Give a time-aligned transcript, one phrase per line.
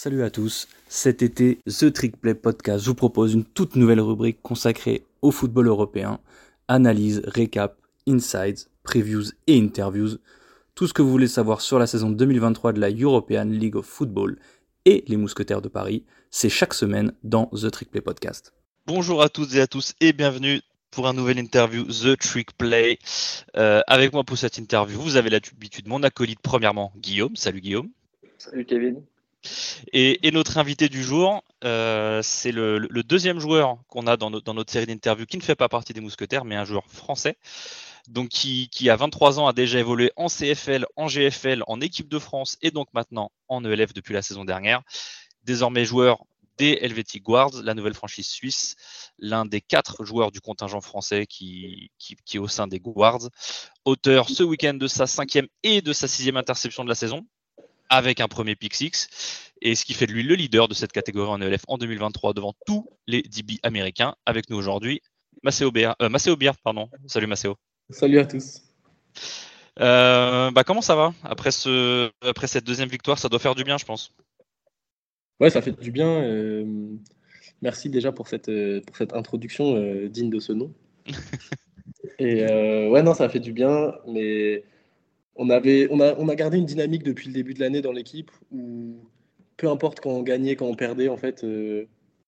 [0.00, 4.40] Salut à tous, cet été, The Trick Play Podcast vous propose une toute nouvelle rubrique
[4.42, 6.20] consacrée au football européen.
[6.68, 10.18] Analyse, récap, insights, previews et interviews.
[10.76, 13.86] Tout ce que vous voulez savoir sur la saison 2023 de la European League of
[13.86, 14.38] Football
[14.84, 18.52] et les Mousquetaires de Paris, c'est chaque semaine dans The Trick Play Podcast.
[18.86, 20.60] Bonjour à toutes et à tous et bienvenue
[20.92, 23.00] pour un nouvel interview The Trick Play.
[23.56, 27.34] Euh, avec moi pour cette interview, vous avez l'habitude, mon acolyte premièrement, Guillaume.
[27.34, 27.88] Salut Guillaume.
[28.38, 29.02] Salut Kevin.
[29.92, 34.86] Et, notre invité du jour, euh, c'est le, deuxième joueur qu'on a dans, notre série
[34.86, 37.36] d'interviews qui ne fait pas partie des Mousquetaires, mais un joueur français.
[38.08, 42.08] Donc qui, qui, a 23 ans a déjà évolué en CFL, en GFL, en équipe
[42.08, 44.82] de France et donc maintenant en ELF depuis la saison dernière.
[45.44, 46.24] Désormais joueur
[46.56, 48.76] des Helvetic Guards, la nouvelle franchise suisse,
[49.18, 53.28] l'un des quatre joueurs du contingent français qui, qui, qui, est au sein des Guards.
[53.84, 57.26] Auteur ce week-end de sa cinquième et de sa sixième interception de la saison,
[57.88, 59.08] avec un premier pick six,
[59.60, 62.34] et ce qui fait de lui le leader de cette catégorie en ELF en 2023
[62.34, 64.14] devant tous les DB américains.
[64.26, 65.02] Avec nous aujourd'hui,
[65.42, 65.92] Maceo Bier.
[66.02, 66.88] Euh, pardon.
[67.06, 67.56] Salut Maceo.
[67.90, 68.62] Salut à tous.
[69.80, 71.14] Euh, bah, comment ça va?
[71.22, 74.14] Après, ce, après cette deuxième victoire Ça doit faire du bien, je pense.
[75.40, 76.22] Ouais, ça fait du bien.
[76.22, 76.64] Euh,
[77.62, 78.50] merci déjà pour cette,
[78.86, 80.72] pour cette introduction digne de ce nom.
[82.18, 84.64] Et ouais, non, ça fait du bien, mais
[85.38, 87.92] on, avait, on, a, on a gardé une dynamique depuis le début de l'année dans
[87.92, 88.96] l'équipe où
[89.56, 91.86] peu importe quand on gagnait, quand on perdait, en fait, euh,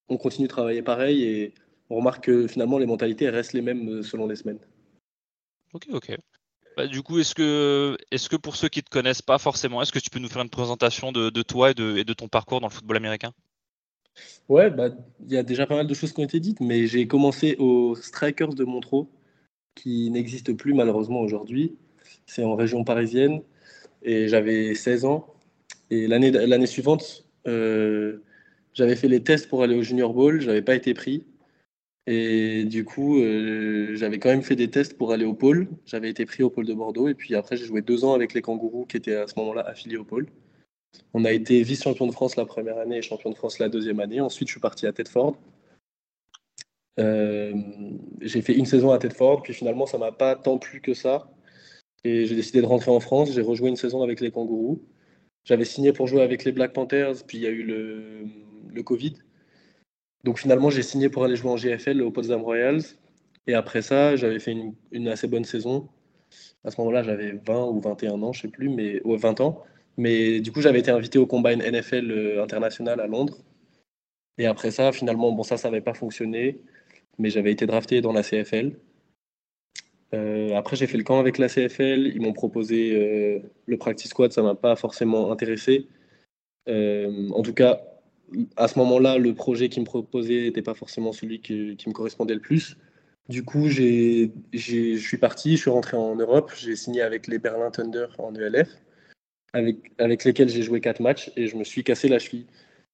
[0.08, 1.54] on continue de travailler pareil et
[1.90, 4.60] on remarque que finalement les mentalités restent les mêmes euh, selon les semaines.
[5.72, 6.16] Ok, ok.
[6.76, 9.82] Bah, du coup, est-ce que, est que pour ceux qui ne te connaissent pas forcément,
[9.82, 12.28] est-ce que tu peux nous faire une présentation de, toi et de, et de, ton
[12.28, 13.32] parcours dans le football américain?
[14.48, 14.88] Ouais, bah,
[15.24, 17.56] il y a déjà pas mal de choses qui ont été dites, mais j'ai commencé
[17.58, 19.06] aux Strikers de Montreux,
[19.74, 21.76] qui n'existe plus malheureusement aujourd'hui.
[22.30, 23.42] C'est en région parisienne.
[24.02, 25.26] Et j'avais 16 ans.
[25.90, 28.22] Et l'année, suivante, euh,
[28.72, 30.40] j'avais fait les tests pour aller au Junior Bowl.
[30.40, 31.24] J'avais pas été pris.
[32.06, 35.66] Et du coup, euh, j'avais quand même fait des tests pour aller au pôle.
[35.86, 37.08] J'avais été pris au pôle de Bordeaux.
[37.08, 39.62] Et puis après, j'ai joué deux ans avec les kangourous qui étaient à ce moment-là
[39.62, 40.28] affiliés au pôle.
[41.14, 43.98] On a été vice-champion de France la première année et champion de France la deuxième
[43.98, 44.20] année.
[44.20, 45.36] Ensuite, je suis parti à Tedford.
[47.00, 47.54] Euh,
[48.20, 51.28] j'ai fait une saison à Tedford, puis finalement, ça m'a pas tant plu que ça.
[52.04, 53.32] Et j'ai décidé de rentrer en France.
[53.32, 54.82] J'ai rejoué une saison avec les Kangourous.
[55.44, 59.14] J'avais signé pour jouer avec les Black Panthers, puis il y a eu le, Covid.
[60.24, 62.82] Donc finalement, j'ai signé pour aller jouer en GFL au Potsdam Royals.
[63.46, 64.56] Et après ça, j'avais fait
[64.92, 65.88] une, assez bonne saison.
[66.64, 69.64] À ce moment-là, j'avais 20 ou 21 ans, je sais plus, mais 20 ans.
[69.96, 73.38] Mais du coup, j'avais été invité au Combine NFL euh, international à Londres.
[74.38, 76.60] Et après ça, finalement, bon, ça, ça n'avait pas fonctionné.
[77.18, 78.76] Mais j'avais été drafté dans la CFL.
[80.12, 82.06] Euh, après, j'ai fait le camp avec la CFL.
[82.14, 84.32] Ils m'ont proposé euh, le practice squad.
[84.32, 85.86] Ça m'a pas forcément intéressé.
[86.68, 87.80] Euh, en tout cas,
[88.56, 92.34] à ce moment-là, le projet qu'ils me proposaient n'était pas forcément celui qui, me correspondait
[92.34, 92.76] le plus.
[93.28, 96.52] Du coup, je suis parti, je suis rentré en Europe.
[96.56, 98.68] J'ai signé avec les Berlin Thunder en ELF,
[99.52, 102.46] avec, avec lesquels j'ai joué quatre matchs et je me suis cassé la cheville.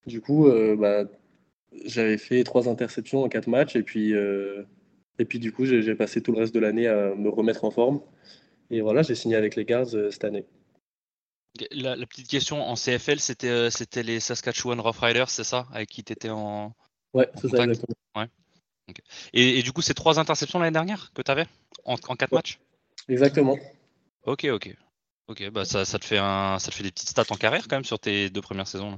[0.07, 1.05] Du coup, bah,
[1.87, 4.13] j'avais fait trois interceptions en quatre matchs et puis
[5.19, 7.71] et puis du coup, j'ai passé tout le reste de l'année à me remettre en
[7.71, 8.01] forme.
[8.71, 10.45] Et voilà, j'ai signé avec les Guards euh, cette année.
[11.71, 16.05] La, petite question en CFL, c'était euh, c'était les Saskatchewan Roughriders, c'est ça Avec qui
[16.05, 16.75] tu étais en.
[17.15, 17.97] Ouais, c'est ça, exactement.
[18.15, 18.29] Ouais.
[19.33, 21.47] Et, du coup, c'est trois interceptions l'année dernière que tu avais
[21.85, 22.61] en, quatre matchs?
[23.09, 23.59] Exactement.
[24.25, 24.77] Ok, ok.
[25.29, 27.67] Ok, bah ça, ça, te fait un, ça te fait des petites stats en carrière
[27.67, 28.95] quand même sur tes deux premières saisons.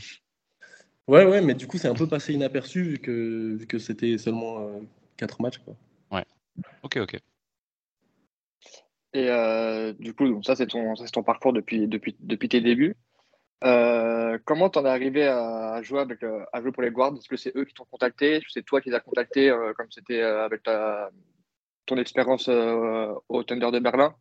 [1.06, 4.19] Ouais, ouais, mais du coup, c'est un peu passé inaperçu vu que, vu que c'était
[4.19, 4.81] seulement euh,
[5.17, 5.59] quatre matchs.
[5.59, 5.75] Quoi.
[6.83, 7.21] Ok, ok.
[9.15, 12.97] Et euh, du coup, ça c'est ton, ton parcours depuis, depuis, depuis tes débuts.
[13.65, 17.15] Euh, comment t'en es arrivé à jouer, avec, euh, à jouer pour les Guards?
[17.17, 18.35] Est-ce que c'est eux qui t'ont contacté?
[18.35, 21.11] Est-ce que c'est toi qui les as contactés comme c'était avec ta,
[21.87, 24.15] ton expérience au Thunder de Berlin?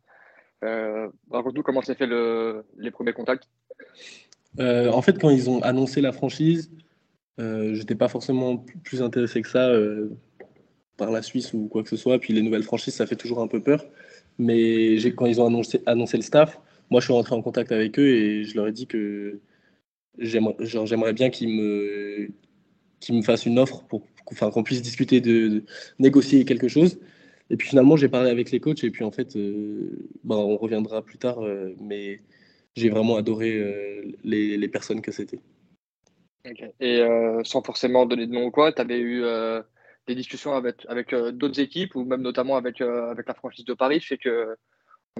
[1.30, 3.48] Raconte-nous comment s'est fait le, les premiers contacts.
[4.58, 6.72] en fait, quand ils ont annoncé la franchise,
[7.38, 9.70] j'étais pas forcément plus intéressé que ça
[10.98, 12.18] par la Suisse ou quoi que ce soit.
[12.18, 13.86] Puis les nouvelles franchises, ça fait toujours un peu peur.
[14.38, 16.60] Mais quand ils ont annoncé, annoncé le staff,
[16.90, 19.40] moi je suis rentré en contact avec eux et je leur ai dit que
[20.18, 22.28] j'aimerais bien qu'ils me,
[23.00, 25.64] qu'ils me fassent une offre pour enfin, qu'on puisse discuter de,
[25.98, 26.98] négocier quelque chose.
[27.50, 29.38] Et puis finalement, j'ai parlé avec les coachs et puis en fait,
[30.24, 31.40] bah, on reviendra plus tard.
[31.40, 32.20] Euh, mais
[32.76, 35.40] j'ai vraiment adoré euh, les, les, personnes que c'était.
[36.80, 37.02] Et
[37.44, 39.24] sans forcément donner de nom ou quoi, tu avais eu
[40.08, 43.64] des discussions avec, avec euh, d'autres équipes ou même notamment avec, euh, avec la franchise
[43.64, 44.00] de Paris.
[44.00, 44.56] Je sais que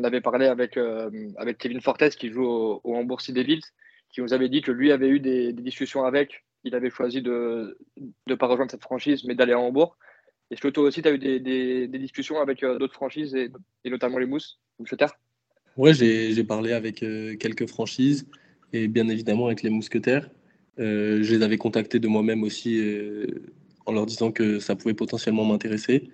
[0.03, 3.63] avait parlé avec, euh, avec Kevin Fortes qui joue au, au Hambourg Devils
[4.11, 6.45] qui nous avait dit que lui avait eu des, discussions avec.
[6.65, 7.77] Il avait choisi de
[8.27, 9.97] ne pas rejoindre cette franchise, mais d'aller à Hambourg.
[10.51, 13.51] Est-ce que toi aussi, tu as eu des, discussions avec d'autres franchises, et,
[13.85, 15.13] notamment les Mousses, Mousquetaires
[15.77, 17.05] Ouais, j'ai parlé avec
[17.39, 18.27] quelques franchises,
[18.73, 20.31] et bien évidemment avec les Mousquetaires.
[20.79, 22.81] je les avais contactés de moi-même aussi
[23.89, 26.11] en leur disant que ça pouvait potentiellement m'intéresser.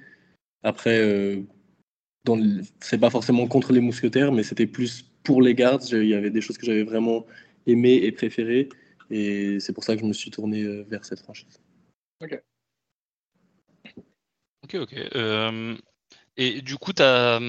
[0.62, 1.42] Après, euh,
[2.80, 5.82] c'est pas forcément contre les mousquetaires, mais c'était plus pour les gardes.
[5.90, 7.26] Il y avait des choses que j'avais vraiment
[7.66, 8.68] aimées et préférées.
[9.10, 11.60] Et c'est pour ça que je me suis tourné euh, vers cette franchise.
[12.22, 12.40] Ok.
[14.62, 14.94] Ok, ok.
[15.16, 15.76] Euh,
[16.36, 17.40] et du coup, ta,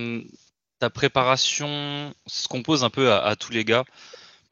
[0.79, 3.85] ta préparation se compose un peu à tous les gars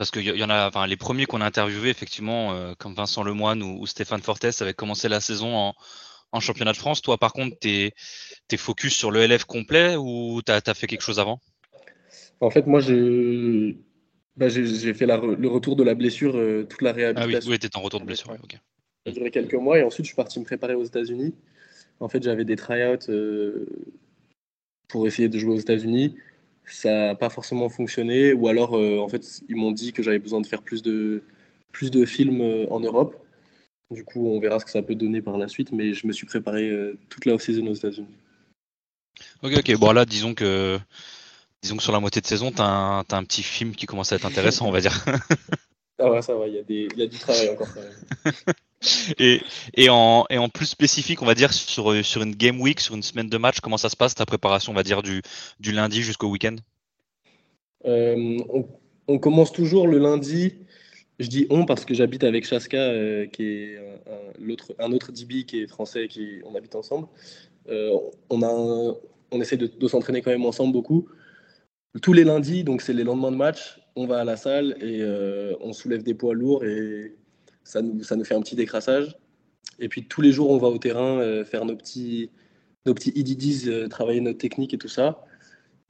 [0.03, 3.23] parce qu'il y, en a, enfin, les premiers qu'on a interviewés, effectivement, euh, comme Vincent
[3.23, 5.73] Lemoine ou, Stéphane Fortes, avaient commencé la saison
[6.33, 7.01] en, championnat de France.
[7.01, 11.03] Toi, par contre, tu es, focus sur le LF complet ou tu as, fait quelque
[11.03, 11.39] chose avant?
[12.41, 12.81] En fait, moi,
[14.35, 17.39] bah, j'ai fait le retour de la blessure, euh, toute la réhabilitation.
[17.39, 18.27] Ah oui, oui tu en retour de blessure.
[18.27, 18.35] Ça
[19.05, 21.33] a duré quelques mois et ensuite, je suis parti me préparer aux États-Unis.
[22.01, 23.65] En fait, j'avais des try-outs euh,
[24.89, 26.17] pour essayer de jouer aux États-Unis
[26.65, 28.33] ça n'a pas forcément fonctionné.
[28.33, 31.23] Ou alors, euh, en fait, ils m'ont dit que j'avais besoin de faire plus de,
[31.71, 33.15] plus de films euh, en Europe.
[33.91, 35.71] Du coup, on verra ce que ça peut donner par la suite.
[35.71, 38.07] Mais je me suis préparé euh, toute la off-season aux États-Unis.
[39.41, 39.77] Ok, ok.
[39.77, 40.79] Bon, là, disons que,
[41.61, 44.15] disons que sur la moitié de saison, tu as, un petit film qui commence à
[44.15, 45.05] être intéressant, on va dire.
[45.99, 48.33] ah ouais, ça va, il y, y, a du travail encore quand même.
[49.19, 53.37] et, en, plus spécifique, on va dire, sur, une game week, sur une semaine de
[53.37, 55.21] match, comment ça se passe ta préparation, on va dire, du,
[55.71, 56.55] lundi jusqu'au week-end?
[57.85, 58.39] Euh,
[59.07, 60.55] on, commence toujours le lundi.
[61.19, 63.77] Je dis on parce que j'habite avec Chaska, euh, qui est
[64.79, 67.07] un, un autre DB qui est français, qui on habite ensemble.
[67.69, 67.97] Euh,
[68.29, 68.95] on, a
[69.31, 71.07] on essaie de, de s'entraîner quand même ensemble beaucoup.
[72.01, 75.03] Tous les lundis, donc c'est les lendemains de match, on va à la salle et
[75.61, 77.13] on soulève des poids lourds et
[77.63, 79.17] ça nous, ça nous fait un petit décrassage.
[79.79, 82.29] Et puis tous les jours, on va au terrain euh, faire nos petits,
[82.85, 83.13] nos petits
[83.67, 85.25] euh, travailler notre technique et tout ça.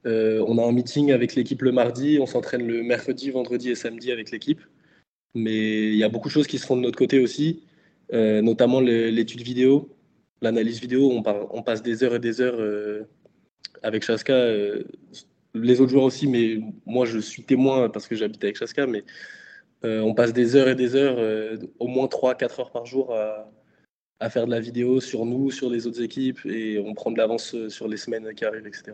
[0.05, 3.75] Euh, on a un meeting avec l'équipe le mardi, on s'entraîne le mercredi, vendredi et
[3.75, 4.61] samedi avec l'équipe.
[5.35, 7.63] Mais il y a beaucoup de choses qui se font de notre côté aussi,
[8.11, 9.89] notamment l'étude vidéo,
[10.41, 11.11] l'analyse vidéo.
[11.11, 12.59] On, on, passe des heures et des heures
[13.81, 14.35] avec Chaska,
[15.55, 19.03] les autres joueurs aussi, mais moi je suis témoin parce que j'habite avec Chaska, mais
[19.83, 23.49] on passe des heures et des heures, euh, au moins 3-4 heures par jour à,
[24.29, 27.53] faire de la vidéo sur nous, sur les autres équipes, et on prend de l'avance
[27.55, 28.93] euh, sur les semaines qui arrivent, etc.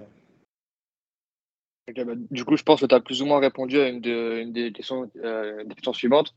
[1.96, 4.72] Bah, du coup, je pense que tu as plus ou moins répondu à une, des,
[4.72, 5.10] questions,
[5.94, 6.36] suivantes.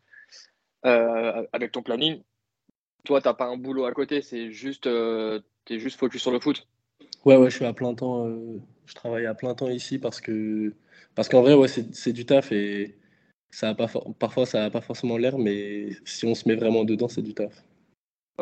[0.82, 2.22] avec ton planning,
[3.04, 6.30] toi, tu n'as pas un boulot à côté, c'est juste, tu es juste focus sur
[6.30, 6.66] le foot?
[7.24, 8.28] Ouais, ouais, je suis à plein temps.
[8.86, 10.74] je travaille à plein temps ici parce que
[11.14, 12.96] parce qu'en vrai, ouais, c'est du taf et
[13.52, 13.86] ça a pas
[14.18, 17.34] parfois ça n'a pas forcément l'air, mais si on se met vraiment dedans, c'est du
[17.34, 17.62] taf.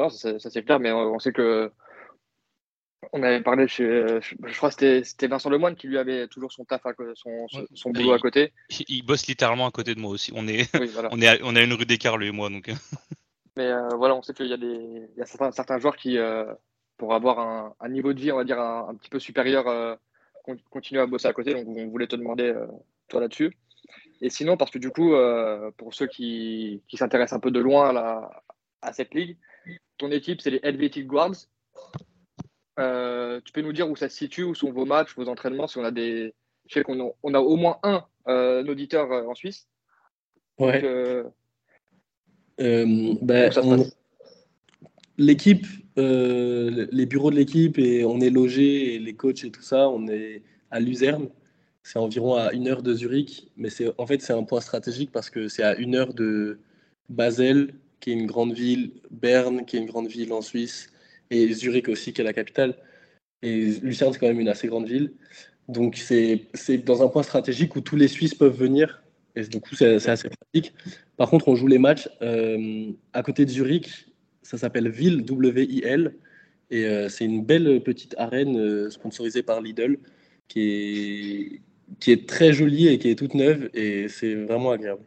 [0.08, 1.70] ça, c'est clair, mais on sait que
[3.12, 3.84] on avait parlé chez,
[4.20, 6.82] je crois que c'était Vincent Lemoine qui lui avait toujours son taf,
[7.14, 8.52] son, son, boulot à côté.
[8.88, 10.32] Il, bosse littéralement à côté de moi aussi.
[10.34, 10.70] On est,
[11.10, 12.70] on est, à, on a une rue d'écart lui et moi, donc.
[13.56, 15.96] Mais euh, voilà, on sait qu'il y a des, il y a certains, certains joueurs
[15.96, 16.44] qui, euh,
[16.98, 19.96] pour avoir un, un, niveau de vie, on va dire un, petit peu supérieur, euh,
[20.70, 21.54] continuent à bosser à côté.
[21.54, 22.54] Donc on voulait te demander
[23.08, 23.56] toi là-dessus.
[24.20, 27.96] Et sinon, parce que du coup, euh, pour ceux qui, s'intéressent un peu de loin
[28.82, 29.36] à, cette ligue,
[29.98, 31.46] ton équipe, c'est les Helvetic Guards.
[32.78, 35.66] Euh, tu peux nous dire où ça se situe, où sont vos matchs, vos entraînements,
[35.66, 36.34] si on a des.
[36.66, 39.66] Je sais qu'on a, on a au moins un euh, auditeur en Suisse.
[40.58, 40.82] Ouais.
[42.58, 43.50] Ben,
[45.16, 45.66] l'équipe,
[45.96, 50.06] les bureaux de l'équipe, et on est logé, et les coachs et tout ça, on
[50.08, 51.28] est à Luzerne.
[51.82, 55.10] C'est environ à une heure de Zurich, mais c'est en fait c'est un point stratégique
[55.12, 56.60] parce que c'est à une heure de
[57.08, 60.92] Basel, qui est une grande ville, Berne, qui est une grande ville en Suisse,
[61.30, 62.76] et Zurich aussi, qui est la capitale.
[63.42, 65.14] Et Lucerne, c'est quand même une assez grande ville.
[65.68, 66.48] Donc c'est
[66.84, 69.02] dans un point stratégique où tous les Suisses peuvent venir.
[69.36, 70.74] Et du coup, c'est assez pratique.
[71.16, 74.08] Par contre, on joue les matchs euh, à côté de Zurich.
[74.42, 76.16] Ça s'appelle Ville, W-I-L.
[76.70, 79.98] Et euh, c'est une belle petite arène euh, sponsorisée par Lidl
[80.48, 81.60] qui est,
[81.98, 85.04] qui est très jolie et qui est toute neuve et c'est vraiment agréable.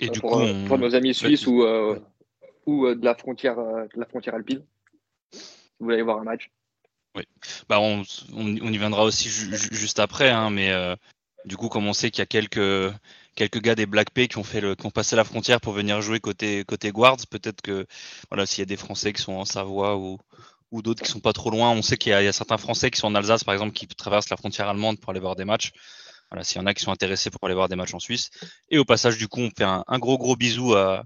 [0.00, 1.98] Et du pour, coup, euh, pour nos amis suisses ou, euh,
[2.66, 4.64] ou euh, de, la frontière, de la frontière alpine,
[5.32, 6.50] vous voulez voir un match.
[7.14, 7.24] Oui,
[7.68, 8.02] bah on,
[8.34, 10.72] on, y viendra aussi juste après, hein, mais
[11.44, 12.92] du coup, comme on sait qu'il y a quelques,
[13.34, 15.72] quelques gars des Black Pay qui ont, fait le, qui ont passé la frontière pour
[15.72, 17.86] venir jouer côté, côté Guards, peut-être que
[18.30, 20.18] voilà, s'il y a des Français qui sont en Savoie ou,
[20.70, 21.70] ou d'autres qui sont pas trop loin.
[21.70, 24.30] On sait qu'il y, a certains Français qui sont en Alsace, par exemple, qui traversent
[24.30, 25.72] la frontière allemande pour aller voir des matchs.
[26.30, 28.30] Voilà, s'il y en a qui sont intéressés pour aller voir des matchs en Suisse.
[28.68, 31.04] Et au passage, du coup, on fait un, gros gros bisou à,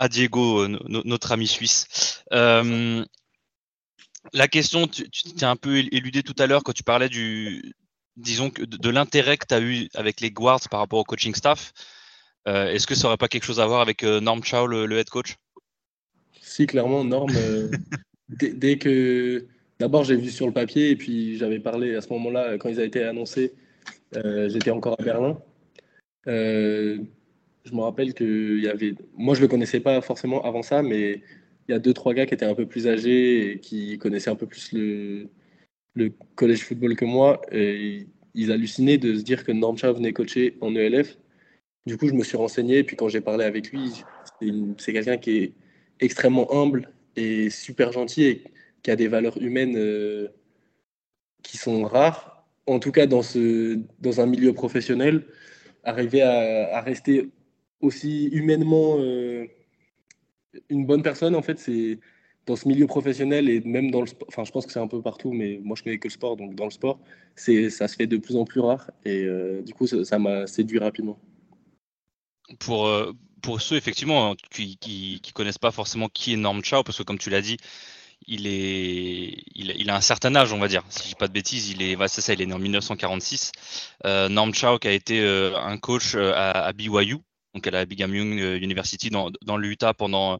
[0.00, 2.24] à Diego, notre ami suisse.
[2.32, 3.04] Euh,
[4.32, 7.74] la question, tu t'es un peu éludé tout à l'heure quand tu parlais du,
[8.16, 11.34] disons que de, l'intérêt que tu as eu avec les guards par rapport au coaching
[11.34, 11.72] staff.
[12.48, 14.98] Euh, est-ce que ça n'aurait pas quelque chose à voir avec euh, Norm Chow, le,
[14.98, 15.36] head coach?
[16.40, 17.30] Si, clairement, Norm,
[18.38, 19.46] dès, que
[19.78, 22.80] d'abord j'ai vu sur le papier et puis j'avais parlé à ce moment-là quand ils
[22.80, 23.52] ont été annoncés,
[24.14, 25.38] j'étais encore à Berlin
[27.64, 28.94] je me rappelle que y avait.
[29.16, 31.22] Moi, je le connaissais pas forcément avant ça, mais
[31.68, 34.30] il y a deux, trois gars qui étaient un peu plus âgés et qui connaissaient
[34.30, 35.28] un peu plus le,
[35.94, 37.40] le collège football que moi.
[37.52, 41.18] Et ils hallucinaient de se dire que Norm Chow venait coacher en ELF.
[41.86, 42.78] Du coup, je me suis renseigné.
[42.78, 44.02] Et puis, quand j'ai parlé avec lui,
[44.78, 45.52] c'est quelqu'un qui est
[46.00, 48.44] extrêmement humble et super gentil et
[48.82, 50.28] qui a des valeurs humaines euh,
[51.42, 52.46] qui sont rares.
[52.66, 55.26] En tout cas, dans, ce, dans un milieu professionnel,
[55.84, 57.30] arriver à, rester
[57.80, 59.46] aussi humainement euh,
[60.68, 61.98] une bonne personne, en fait, c'est
[62.46, 64.88] dans ce milieu professionnel et même dans le sport, enfin je pense que c'est un
[64.88, 66.98] peu partout, mais moi je connais que le sport, donc dans le sport,
[67.36, 70.48] c'est ça se fait de plus en plus rare et euh, du coup ça m'a
[70.48, 71.20] séduit rapidement.
[72.58, 72.88] Pour,
[73.42, 77.18] pour ceux effectivement qui, qui, connaissent pas forcément qui est Norm Chow, parce que comme
[77.18, 77.56] tu l'as dit,
[78.26, 80.84] il est, il, a un certain âge, on va dire.
[80.88, 83.52] Si je dis pas de bêtises, il est, c'est ça, il est né en 1946.
[84.04, 87.18] Norm Chow qui a été un coach à, à BYU,
[87.54, 90.38] donc à la Brigham Young euh, University dans, dans l'Utah pendant,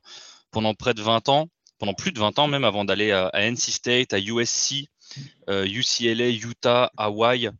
[0.50, 3.70] pendant près de 20 ans, pendant plus de 20 ans même, avant d'aller à, NC
[3.70, 4.88] State, à USC,
[5.48, 7.50] UCLA, euh, Utah, Hawaii,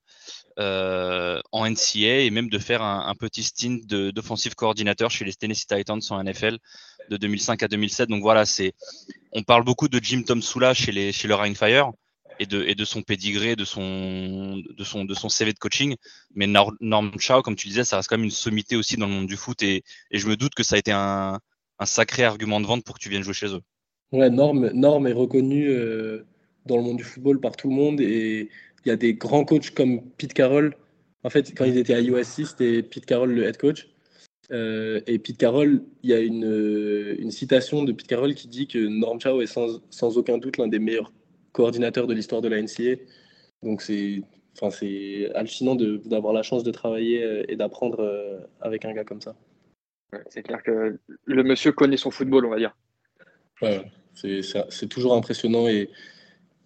[0.59, 5.67] euh, en NCA et même de faire un, petit stint d'offensive coordinateur chez les Tennessee
[5.67, 6.59] Titans en NFL
[7.09, 8.09] de 2005 à 2007.
[8.09, 8.73] Donc voilà, c'est,
[9.33, 11.93] on parle beaucoup de Jim Tom Sula chez les chez le Rhine Fire
[12.39, 15.97] et de, et de son pédigré, de son, de, son, de son CV de coaching.
[16.35, 19.13] Mais Norm Chow, comme tu disais, ça reste quand même une sommité aussi dans le
[19.13, 19.63] monde du foot.
[19.63, 21.39] Et, et je me doute que ça a été un,
[21.85, 23.61] sacré argument de vente pour que tu viennes jouer chez eux.
[24.13, 26.27] Ouais, Norm, Norm est reconnu euh,
[26.67, 28.01] dans le monde du football par tout le monde.
[28.01, 28.51] Et
[28.89, 30.77] y a des grands coachs comme Pete Carroll.
[31.25, 33.89] En fait, quand il était à USC, c'était Pete Carroll le head coach.
[34.51, 38.67] Euh, et Pete Carroll, il y a une, une, citation de Pete Carroll qui dit
[38.67, 41.13] que Norm Chow est sans, sans aucun doute l'un des meilleurs
[41.53, 43.01] coordinateur de l'histoire de la NCA.
[43.63, 44.23] Donc c'est
[44.61, 44.87] enfin,
[45.35, 49.35] hallucinant d'avoir la chance de travailler euh, et d'apprendre euh, avec un gars comme ça.
[50.29, 52.77] c'est clair que le monsieur connaît son football, on va dire.
[53.61, 53.83] Ouais,
[54.15, 55.89] c'est toujours impressionnant et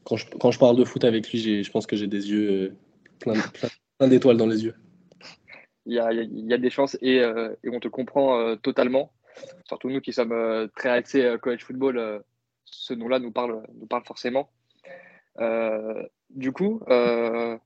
[0.06, 2.50] quand je, quand je, parle de foot avec lui, je pense que j'ai des yeux
[2.50, 2.76] euh,
[3.18, 3.34] plein,
[3.98, 4.74] plein, d'étoiles dans les yeux.
[5.84, 9.12] Il y a, il y a des chances et, et on te comprend totalement.
[9.68, 12.24] Surtout nous qui sommes très axés college football,
[12.64, 14.50] ce nom-là nous parle, nous parle forcément.
[15.40, 17.56] Euh, du coup, euh,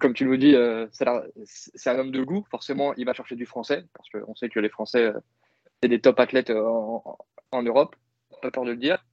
[0.00, 2.44] comme tu nous dis, euh, c'est un homme de goût.
[2.50, 5.12] Forcément, il va chercher du français parce qu'on sait que les Français,
[5.82, 7.96] c'est des top athlètes en, Europe.
[8.42, 9.04] Pas peur de le dire.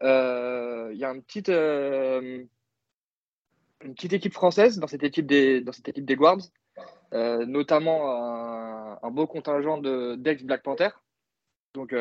[0.00, 2.48] Il y a une petite, une
[3.94, 6.50] petite équipe française dans cette équipe des, dans cette équipe des Guards,
[7.12, 9.78] notamment un, beau contingent
[10.16, 10.90] d'ex Black Panther.
[11.74, 11.94] Donc,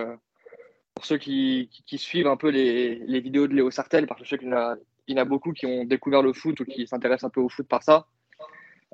[0.94, 4.38] pour ceux qui, suivent un peu les, vidéos de Léo Sartel, parce que je sais
[4.38, 7.42] qu'il y en a beaucoup qui ont découvert le foot ou qui s'intéressent un peu
[7.42, 8.08] au foot par ça.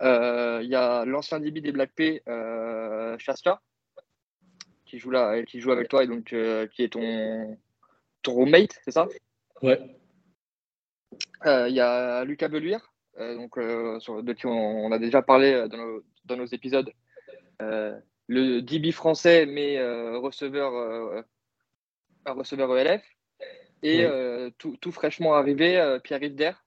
[0.01, 3.17] Euh, il y a l'ancien DB des Black P, euh,
[4.85, 7.57] qui joue là, qui joue avec toi et donc euh, qui est ton,
[8.27, 9.07] ton roommate, c'est ça?
[9.61, 9.79] Ouais.
[11.45, 13.59] Euh, il y a Lucas Beluire, donc,
[13.99, 16.91] sur, de qui on, a déjà parlé dans nos, dans nos épisodes.
[17.59, 19.81] le DB français, mais
[20.17, 21.23] receveur,
[22.25, 23.03] receveur ELF.
[23.83, 26.63] Et euh, tout, tout, fraîchement arrivé, euh, Pierre-Yves Der.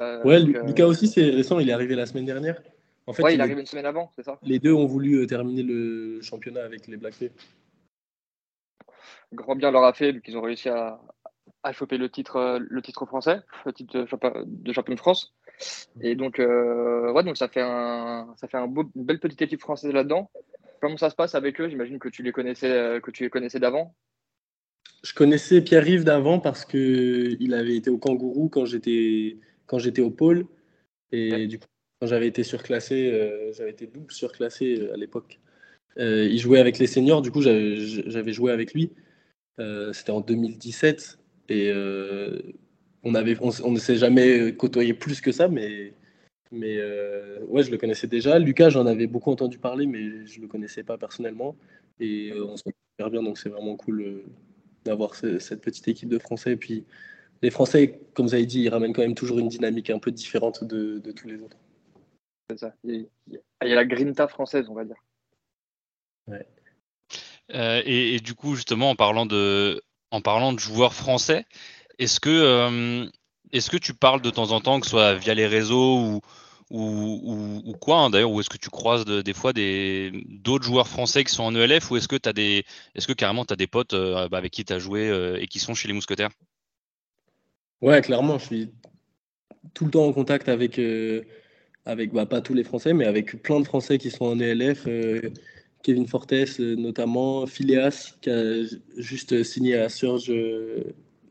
[0.00, 2.62] Euh, ouais, Lucas aussi, c'est récent, il est arrivé la semaine dernière.
[3.06, 4.38] En fait, ouais, il est arrivé une semaine avant, c'est ça?
[4.42, 7.14] Les deux ont voulu terminer le championnat avec les Black
[9.32, 11.00] Grand bien leur a fait, vu qu'ils ont réussi à,
[11.62, 14.06] à choper le titre, le titre français, le titre
[14.44, 15.34] de champion de France.
[16.00, 19.60] Et donc, ouais, donc ça fait, un, ça fait un beau, une belle petite équipe
[19.60, 20.30] française là-dedans.
[20.80, 21.68] Comment ça se passe avec eux?
[21.68, 23.94] J'imagine que tu les connaissais, que tu les connaissais d'avant.
[25.04, 30.10] Je connaissais Pierre-Yves d'avant parce qu'il avait été au Kangourou quand j'étais quand j'étais au
[30.10, 30.46] pôle.
[31.12, 31.66] Et du coup,
[32.00, 35.40] quand j'avais été surclassé, euh, j'avais été double surclassé euh, à l'époque.
[35.98, 38.90] Euh, il jouait avec les seniors, du coup j'avais joué avec lui.
[39.58, 41.18] C'était en 2017
[41.48, 41.72] et
[43.04, 45.94] on avait on, ne s'est jamais côtoyé plus que ça, mais
[46.50, 46.78] mais
[47.48, 48.38] ouais, je le connaissais déjà.
[48.38, 51.56] Lucas, j'en avais beaucoup entendu parler, mais je le connaissais pas personnellement
[52.00, 54.24] et on se super bien, donc c'est vraiment cool
[54.84, 56.52] d'avoir cette petite équipe de Français.
[56.52, 56.84] Et puis
[57.42, 60.10] les Français, comme vous avez dit, ils ramènent quand même toujours une dynamique un peu
[60.10, 61.56] différente de, tous les autres.
[62.50, 62.74] C'est ça.
[62.84, 65.02] Il y a la grinta française, on va dire.
[66.28, 66.46] Ouais.
[67.50, 71.44] Et, du coup, justement, en parlant de, en parlant de joueurs français,
[71.98, 73.08] est-ce que,
[73.52, 76.20] est-ce que tu parles de temps en temps, que ce soit via les réseaux
[76.70, 81.24] ou, ou, quoi hein, d'ailleurs, ou est-ce que tu croises des fois d'autres joueurs français
[81.24, 84.38] qui sont en ELF ou est-ce que, est-ce que carrément tu as des potes bah,
[84.38, 86.30] avec qui tu as joué et qui sont chez les Mousquetaires?
[87.82, 88.70] Ouais, clairement, je suis
[89.74, 91.22] tout le temps en contact avec, euh,
[91.84, 94.86] avec bah, pas tous les Français, mais avec plein de Français qui sont en ELF.
[95.82, 98.62] Euh, Kevin Fortes, euh, notamment, Phileas, qui a
[98.96, 100.32] juste signé à Surge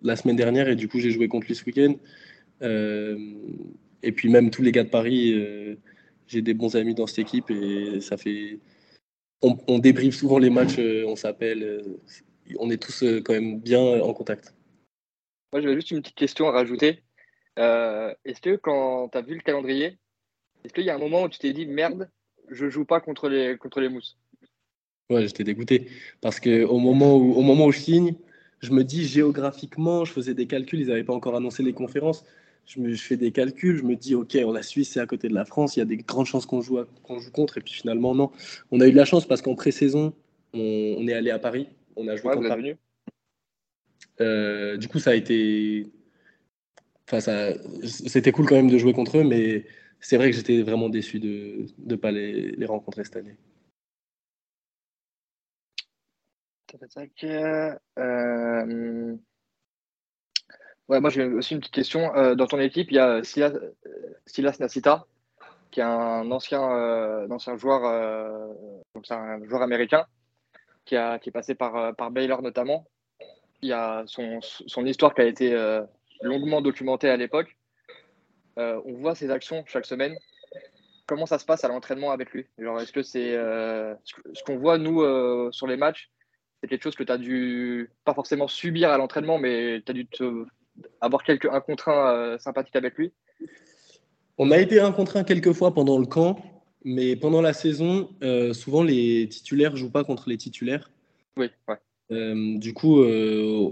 [0.02, 1.96] la semaine dernière, et du coup, j'ai joué contre lui ce week-end.
[4.04, 5.36] et puis, même tous les gars de Paris,
[6.28, 8.60] j'ai des bons amis dans cette équipe, et ça fait.
[9.44, 9.82] On, on
[10.12, 11.84] souvent les matchs, on s'appelle,
[12.60, 14.54] on est tous quand même bien en contact.
[15.54, 17.04] Moi, j'avais juste une petite question à rajouter.
[17.60, 19.98] Euh, est-ce que quand tu as vu le calendrier,
[20.64, 22.10] est-ce qu'il y a un moment où tu t'es dit merde,
[22.50, 24.18] je joue pas contre les, contre les mousses
[25.12, 25.88] Ouais, j'étais dégoûté.
[26.22, 28.16] Parce qu'au moment, où, au moment où je signe,
[28.62, 32.24] je me dis géographiquement, je faisais des calculs, ils n'avaient pas encore annoncé les conférences.
[32.66, 35.34] Je, me, fais des calculs, je me dis, OK, la Suisse, c'est à côté de
[35.34, 37.58] la France, il y a des grandes chances qu'on joue, qu'on joue contre.
[37.58, 38.32] Et puis finalement, non.
[38.72, 40.14] On a eu de la chance parce qu'en pré-saison,
[40.54, 41.68] on, est allé à Paris.
[41.98, 42.76] On a joué contre Paris.
[44.22, 45.92] Euh, du coup, ça a été.
[47.12, 47.54] Enfin,
[47.84, 49.66] c'était cool quand même de jouer contre eux, mais
[50.00, 53.36] c'est vrai que j'étais vraiment déçu de ne pas les, les, rencontrer cette année.
[58.00, 59.16] Euh...
[60.88, 62.16] Moi j'ai aussi une petite question.
[62.16, 63.54] Euh, dans ton équipe, il y a Silas,
[64.26, 65.06] Silas Nasita,
[65.72, 70.06] qui est un ancien, euh, ancien joueur, un joueur américain,
[70.86, 72.86] qui, a, qui est passé par, par Baylor notamment
[73.62, 75.84] il y a son, son histoire qui a été euh,
[76.22, 77.56] longuement documentée à l'époque.
[78.58, 80.16] Euh, on voit ses actions chaque semaine.
[81.06, 82.48] Comment ça se passe à l'entraînement avec lui?
[82.58, 86.10] Est-ce que c'est euh, ce qu'on voit, nous, sur les matchs,
[86.62, 89.94] c'est quelque chose que tu as dû, pas forcément subir à l'entraînement, mais tu as
[89.94, 90.46] dû te,
[91.02, 93.12] avoir quelques, un contre un sympathique avec lui
[94.38, 96.44] On a été un contre un quelques fois pendant le camp,
[96.86, 98.10] mais pendant la saison,
[98.54, 100.92] souvent les titulaires jouent pas contre les titulaires.
[101.38, 101.78] Oui, ouais.
[102.12, 103.70] Euh, du coup, euh,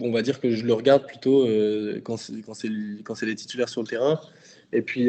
[0.00, 3.86] on va dire que je le regarde plutôt euh, quand c'est les titulaires sur le
[3.86, 4.20] terrain.
[4.72, 5.08] Et puis,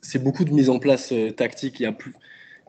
[0.00, 1.80] c'est beaucoup de mise en place tactique.
[1.80, 2.14] Il n'y a, plus,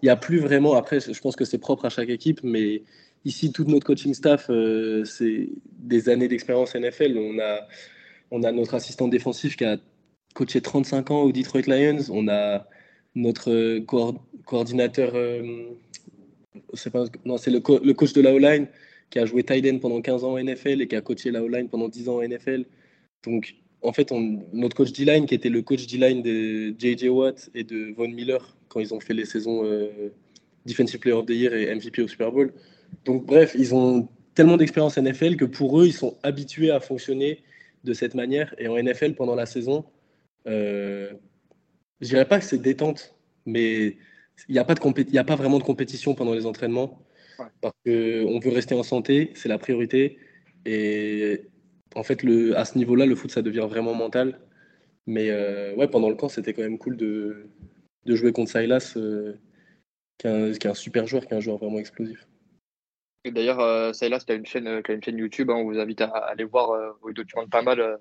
[0.06, 0.76] il a plus vraiment.
[0.76, 2.84] Après, je pense que c'est propre à chaque équipe, mais
[3.26, 4.50] ici, tout notre coaching staff,
[5.06, 7.18] c'est des années d'expérience NFL.
[7.18, 7.68] On a,
[8.32, 9.78] on a notre assistant défensif qui a
[10.36, 12.04] coaché 35 ans au Detroit Lions.
[12.10, 12.68] On a
[13.16, 13.80] notre
[14.46, 15.16] coordinateur
[16.74, 18.68] c'est pas, non, c'est le, le, coach de la O-line
[19.10, 21.90] qui a joué tight pendant 15 ans NFL et qui a coaché la O-line pendant
[21.90, 22.66] 10 ans NFL.
[23.24, 27.10] Donc, en fait, on, notre coach D-line, qui était le coach D-line de J.J.
[27.10, 30.12] Watt et de Von Miller quand ils ont fait les saisons euh,
[30.66, 32.54] Defensive Player of the Year et MVP au Super Bowl.
[33.06, 36.82] Donc, bref, ils ont tellement d'expérience en NFL que pour eux, ils sont habitués à
[36.82, 37.42] fonctionner
[37.86, 38.54] de cette manière.
[38.58, 39.86] Et en NFL, pendant la saison,
[40.46, 41.14] euh,
[42.02, 43.98] je dirais pas que c'est détente, mais
[44.50, 47.02] il n'y a, pas de a pas vraiment de compétition pendant les entraînements
[47.62, 50.18] parce qu'on veut rester en santé, c'est la priorité.
[50.66, 51.44] Et
[51.96, 54.40] en fait, le, à ce niveau-là, le foot, ça devient vraiment mental.
[55.08, 57.48] Mais euh, ouais, pendant le camp, c'était quand même cool de,
[58.06, 59.34] de jouer contre Silas, euh,
[60.18, 62.28] qui, est un, super joueur, qui est un joueur vraiment explosif.
[63.26, 66.10] D'ailleurs, euh, Silas, tu as une chaîne, une chaîne YouTube, hein, on vous invite à,
[66.10, 68.00] aller voir, où il documente pas mal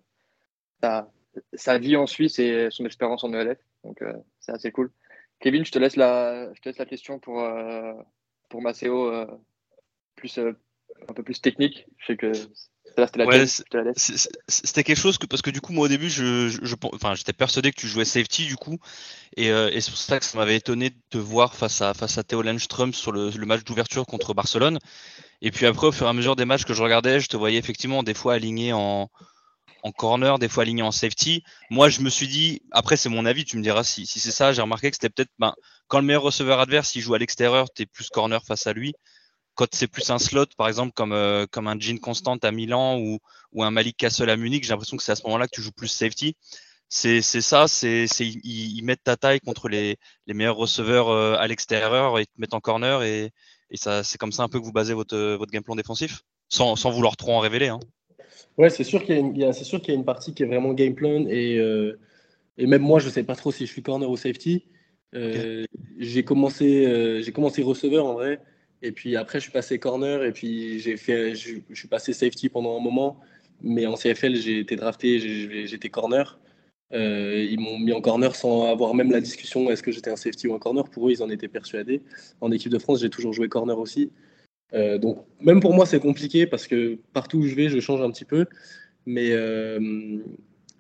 [0.83, 1.11] sa,
[1.55, 3.59] sa, vie en Suisse et son expérience en ELF.
[3.85, 4.03] Donc,
[4.41, 4.91] c'est assez cool.
[5.45, 7.93] Kevin, je te laisse la, je te laisse la question pour, euh,
[8.49, 9.27] pour Maceo, euh,
[10.17, 10.53] plus, euh,
[11.07, 11.87] un peu plus technique.
[11.99, 12.33] Je sais que
[14.47, 17.33] c'était quelque chose que parce que du coup moi au début je, je, enfin j'étais
[17.33, 18.79] persuadé que tu jouais safety du coup
[19.37, 22.19] et, et c'est pour ça que ça m'avait étonné de te voir face à face
[22.19, 24.79] à Theo Landström sur le, le match d'ouverture contre Barcelone
[25.43, 27.37] et puis après au fur et à mesure des matchs que je regardais je te
[27.37, 29.11] voyais effectivement des fois aligné en,
[29.85, 31.45] en corner, des fois aligné en safety.
[31.71, 34.31] Moi, je me suis dit, après, c'est mon avis, tu me diras si, si c'est
[34.31, 34.53] ça.
[34.53, 35.55] J'ai remarqué que c'était peut-être ben,
[35.89, 38.73] quand le meilleur receveur adverse, il joue à l'extérieur, tu es plus corner face à
[38.73, 38.95] lui.
[39.55, 42.99] Quand c'est plus un slot, par exemple, comme, euh, comme un Jean Constant à Milan
[42.99, 43.19] ou,
[43.53, 45.63] ou un Malik Castle à Munich, j'ai l'impression que c'est à ce moment-là que tu
[45.63, 46.37] joues plus safety.
[46.89, 52.19] C'est ça, c'est ils, mettent ta taille contre les, les meilleurs receveurs euh, à l'extérieur
[52.19, 53.33] et te mettent en corner et,
[53.71, 56.23] et ça c'est comme ça un peu que vous basez votre, votre game plan défensif,
[56.49, 57.69] sans, sans vouloir trop en révéler.
[57.69, 57.81] Hein.
[58.59, 61.99] Ouais, c'est sûr qu'il y, a une partie qui est vraiment game plan et, euh,
[62.57, 64.65] et même moi, je ne sais pas trop si je suis corner ou safety.
[65.15, 65.65] Euh,
[65.99, 68.41] j'ai commencé, euh, j'ai commencé receveur en vrai,
[68.85, 72.51] et puis après, je suis passé corner et puis j'ai fait, je, suis passé safety
[72.51, 73.19] pendant un moment.
[73.63, 75.19] Mais en CFL, j'ai été drafté,
[75.67, 76.39] j'étais corner.
[76.93, 80.49] ils m'ont mis en corner sans avoir même la discussion est-ce que j'étais un safety
[80.49, 80.85] ou un corner?
[80.91, 82.03] Pour eux, ils en étaient persuadés.
[82.43, 84.13] En équipe de France, j'ai toujours joué corner aussi.
[84.75, 88.11] donc, même pour moi, c'est compliqué parce que partout où je vais, je change un
[88.11, 88.45] petit peu.
[89.07, 89.31] Mais,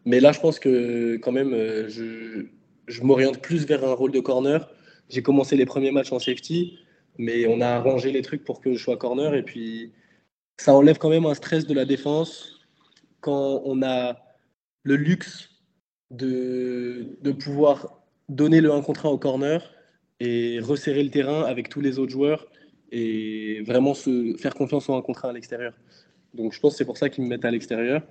[0.04, 1.52] mais là, je pense que quand même,
[1.88, 2.44] je,
[2.86, 4.68] je m'oriente plus vers un rôle de corner.
[5.08, 6.78] J'ai commencé les premiers matchs en safety,
[7.18, 9.34] mais on a arrangé les trucs pour que je sois corner.
[9.34, 9.92] Et puis,
[10.56, 12.60] ça enlève quand même un stress de la défense
[13.20, 14.16] quand on a
[14.82, 15.50] le luxe
[16.10, 19.74] de, de pouvoir donner le 1 contre 1 au corner
[20.20, 22.46] et resserrer le terrain avec tous les autres joueurs
[22.92, 25.74] et vraiment se faire confiance au 1 contre 1 à l'extérieur.
[26.34, 28.02] Donc je pense que c'est pour ça qu'ils me mettent à l'extérieur.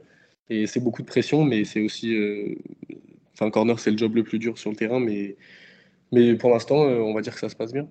[0.49, 2.13] Et c'est beaucoup de pression, mais c'est aussi.
[2.15, 2.55] Euh,
[3.33, 5.37] enfin, corner, c'est le job le plus dur sur le terrain, mais,
[6.11, 7.87] mais pour l'instant, euh, on va dire que ça se passe bien.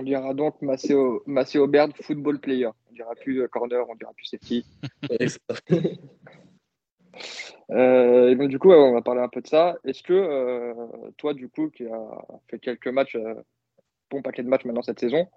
[0.00, 2.70] On dira donc Maceo, Maceo Baird, football player.
[2.88, 4.64] On dira plus euh, corner, on dira plus safety.
[7.70, 9.76] euh, donc, du coup, on va parler un peu de ça.
[9.84, 10.72] Est-ce que euh,
[11.18, 13.34] toi, du coup, qui a fait quelques matchs, euh,
[14.10, 15.28] bon paquet de matchs maintenant cette saison,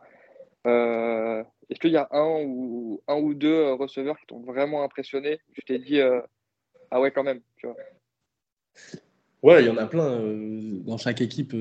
[0.66, 5.42] est-ce qu'il y a un ou, un ou deux receveurs qui t'ont vraiment impressionné?
[5.52, 6.00] Tu t'es dit,
[6.90, 7.76] ah ouais, quand même, tu vois
[9.42, 10.22] Ouais, il y en a plein.
[10.86, 11.54] dans chaque équipe,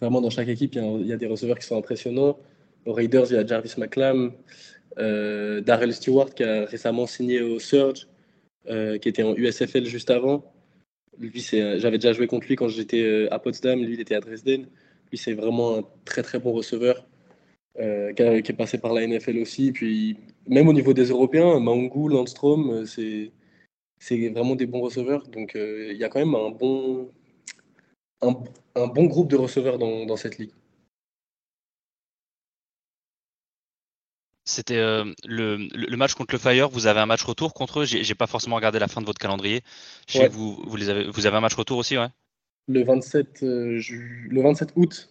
[0.00, 2.38] vraiment dans chaque équipe, il y, a, des receveurs qui sont impressionnants.
[2.86, 4.32] Aux Raiders, il y a Jarvis McLam,
[4.98, 8.08] euh, Darrell Stewart qui a récemment signé au Surge,
[8.68, 10.52] euh, qui était en USFL juste avant.
[11.18, 13.82] Lui, j'avais déjà joué contre lui quand j'étais euh, à Potsdam.
[13.82, 14.66] Lui, il était à Dresden.
[15.10, 17.06] Lui, c'est vraiment un très très bon receveur
[17.76, 17.82] qui,
[18.22, 19.72] est passé par la NFL aussi.
[19.72, 23.32] Puis même au niveau des Européens, Maungu, Landstrom, c'est
[24.00, 25.26] c'est vraiment des bons receveurs.
[25.28, 27.10] Donc il y a quand même un bon
[28.22, 30.52] un, bon groupe de receveurs dans, cette ligue.
[34.44, 36.68] C'était euh, le, match contre le Fire.
[36.70, 37.84] Vous avez un match retour contre eux?
[37.84, 39.62] J'ai pas forcément regardé la fin de votre calendrier.
[40.30, 42.08] vous, vous, les avez, vous avez un match retour aussi, ouais
[42.68, 43.80] le 27, euh,
[44.28, 45.10] le 27 août,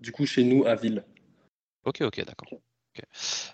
[0.00, 1.04] du coup, chez nous, à Ville.
[1.84, 2.48] Ok, ok, d'accord.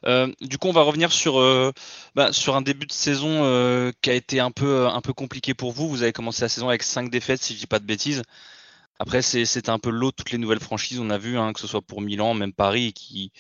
[0.07, 1.73] Euh, du coup, on va revenir sur, euh,
[2.15, 5.89] bah, un début de saison euh, qui a été un peu, compliqué pour vous.
[5.89, 8.23] Vous avez commencé la saison avec 5 défaites, si je dis pas de bêtises.
[8.99, 11.01] Après, c'était un peu l'eau toutes les nouvelles franchises.
[11.01, 13.33] On a vu, hein, que ce soit pour Milan, même Paris, qui,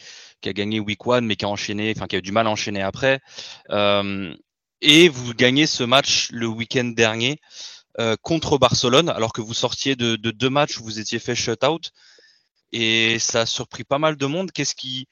[0.46, 2.50] a gagné week one, mais qui a enchaîné, enfin qui a eu du mal à
[2.50, 3.20] enchaîner après.
[4.82, 7.38] et vous gagnez ce match le week-end dernier
[8.22, 11.90] contre Barcelone, alors que vous sortiez de, de, deux matchs où vous étiez fait shut-out.
[12.72, 14.52] Et ça a surpris pas mal de monde.
[14.52, 15.08] Qu'est-ce qui,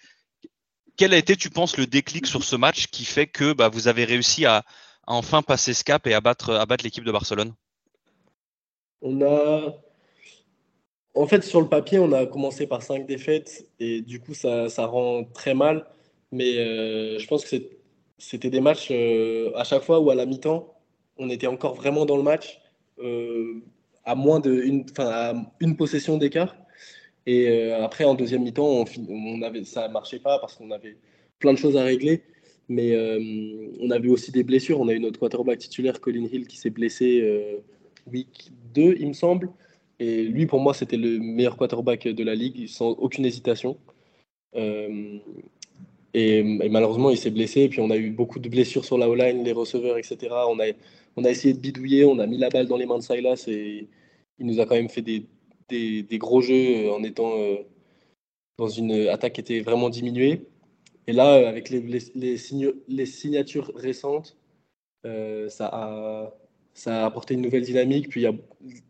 [0.99, 3.89] quel a été, tu penses, le déclic sur ce match qui fait que bah, vous
[3.89, 4.65] avez réussi à,
[5.07, 7.55] enfin passer ce cap et à battre, l'équipe de Barcelone?
[9.01, 9.75] On a.
[11.15, 14.69] En fait, sur le papier, on a commencé par cinq défaites et du coup, ça,
[14.79, 15.87] rend très mal.
[16.31, 17.57] Mais euh, je pense que
[18.19, 20.75] c'était des matchs euh, à chaque fois où à la mi-temps,
[21.17, 22.61] on était encore vraiment dans le match
[22.99, 23.63] euh,
[24.05, 24.85] à moins d'une
[25.61, 26.55] une possession d'écart.
[27.29, 28.87] Et euh, après, en deuxième mi-temps,
[29.65, 30.97] ça ne marchait pas parce qu'on avait
[31.39, 32.23] plein de choses à régler.
[32.71, 33.21] Mais euh,
[33.81, 34.81] on avait aussi des blessures.
[34.81, 37.59] On a eu notre quarterback titulaire, Colin Hill, qui s'est blessé euh,
[38.11, 39.51] week 2, il me semble.
[39.99, 43.77] Et lui, pour moi, c'était le meilleur quarterback de la ligue, sans aucune hésitation.
[46.15, 47.63] et, malheureusement, il s'est blessé.
[47.63, 50.17] Et puis, on a eu beaucoup de blessures sur la O-line, les receveurs, etc.
[50.49, 50.65] On a,
[51.17, 52.07] on a essayé de bidouiller.
[52.07, 53.45] On a mis la balle dans les mains de Silas.
[53.49, 53.87] Et
[54.39, 55.27] il nous a quand même fait des
[55.69, 57.57] des, gros jeux euh, en étant euh,
[58.57, 60.47] dans une attaque qui était vraiment diminuée.
[61.07, 62.39] Et là, euh, avec les, les,
[62.89, 64.37] les signatures récentes,
[65.05, 66.35] ça, a,
[66.75, 68.09] ça a apporté une nouvelle dynamique.
[68.09, 68.35] Puis il y a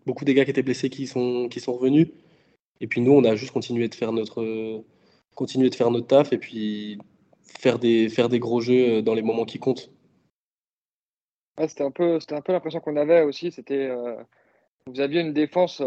[0.07, 2.09] beaucoup des gars qui étaient blessés qui sont, qui sont revenus.
[2.81, 4.83] Et puis nous, on a juste continué de faire notre,
[5.35, 6.99] continuer de faire notre taf et puis
[7.43, 9.91] faire des, faire des gros jeux dans les moments qui comptent.
[11.69, 13.53] c'était un peu, peu l'impression qu'on avait aussi.
[13.53, 13.91] C'était,
[14.87, 15.81] vous aviez une défense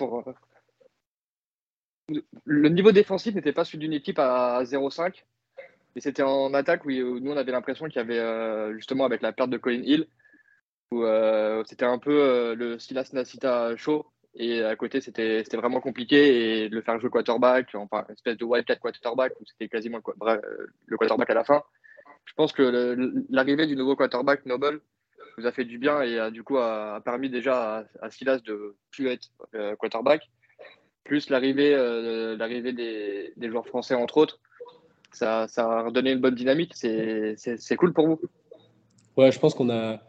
[0.00, 0.32] Euh,
[2.44, 5.24] le niveau défensif n'était pas celui d'une équipe à 0-5,
[5.94, 9.22] mais c'était en attaque où nous on avait l'impression qu'il y avait euh, justement avec
[9.22, 10.08] la perte de Colin Hill,
[10.90, 16.64] où euh, c'était un peu le Silas Nacita chaud, et à côté c'était vraiment compliqué,
[16.64, 20.00] et de le faire jouer quarterback, enfin une espèce de wildcat quarterback, où c'était quasiment
[20.86, 21.62] le, quarterback à la fin.
[22.24, 22.96] Je pense que
[23.30, 24.80] l'arrivée du nouveau quarterback Noble
[25.38, 28.76] vous a fait du bien et a, du coup a, permis déjà à, Silas de
[28.90, 30.30] plus être euh, quarterback.
[31.04, 34.38] Plus l'arrivée euh, l'arrivée des, des, joueurs français, entre autres,
[35.10, 36.74] ça, ça a redonné une bonne dynamique.
[36.74, 38.20] C'est cool pour vous.
[39.16, 40.00] Ouais, je pense qu'on a,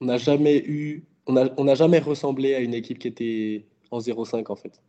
[0.00, 3.66] on n'a jamais eu, on a, on a jamais ressemblé à une équipe qui était
[3.90, 4.80] en 0-5 en fait.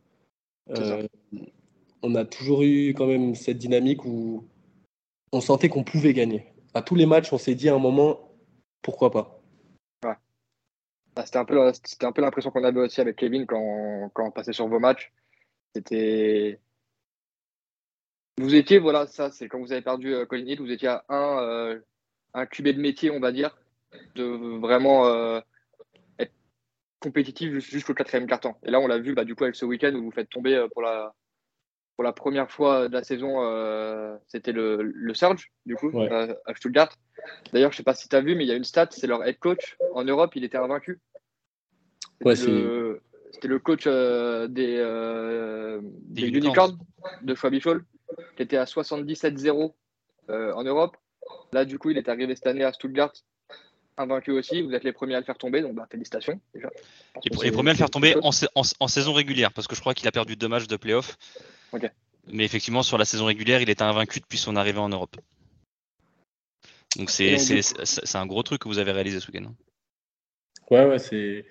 [0.70, 1.06] Euh,
[2.02, 4.44] on a toujours eu quand même cette dynamique où
[5.32, 6.46] on sentait qu'on pouvait gagner.
[6.74, 8.30] À tous les matchs, on s'est dit à un moment,
[8.82, 9.39] pourquoi pas?
[11.26, 14.30] C'était un peu, c'était un peu l'impression qu'on avait aussi avec Kevin quand, quand on
[14.30, 15.12] passait sur vos matchs.
[15.74, 16.60] C'était.
[18.38, 21.04] Vous étiez, voilà, ça, c'est quand vous avez perdu euh, Colin Hill, vous étiez à
[21.08, 21.80] un, euh,
[22.32, 23.56] un QB de métier, on va dire,
[24.14, 24.24] de
[24.58, 25.40] vraiment euh,
[26.18, 26.32] être
[27.00, 28.58] compétitif jusqu'au quatrième quart-temps.
[28.64, 30.66] Et là, on l'a vu, bah, du coup, avec ce week-end où vous faites tomber
[30.72, 31.14] pour la,
[31.96, 33.40] pour la première fois de la saison,
[34.28, 36.96] c'était le, le Surge, du coup, à Stuttgart.
[37.52, 38.88] D'ailleurs, je ne sais pas si tu as vu, mais il y a une stat,
[38.90, 41.00] c'est leur head coach en Europe, il était invaincu.
[42.24, 46.78] Ouais, c'était le coach euh, des, euh, des, Unicorns
[47.22, 47.84] de Schwabifol,
[48.36, 49.72] qui était à 77-0
[50.28, 50.96] euh, en Europe.
[51.52, 53.12] Là, du coup, il est arrivé cette année à Stuttgart,
[53.96, 54.62] invaincu aussi.
[54.62, 56.68] Vous êtes les premiers à le faire tomber, donc bah, félicitations déjà.
[57.24, 59.94] Et, les premiers à le faire tomber en, en, saison régulière, parce que je crois
[59.94, 61.16] qu'il a perdu deux matchs de playoff.
[62.26, 65.16] Mais effectivement, sur la saison régulière, il était invaincu depuis son arrivée en Europe.
[66.96, 67.36] Donc c'est
[68.14, 69.46] un gros truc que vous avez réalisé ce week-end.
[69.46, 69.54] Hein.
[70.70, 71.46] Ouais, ouais, c'est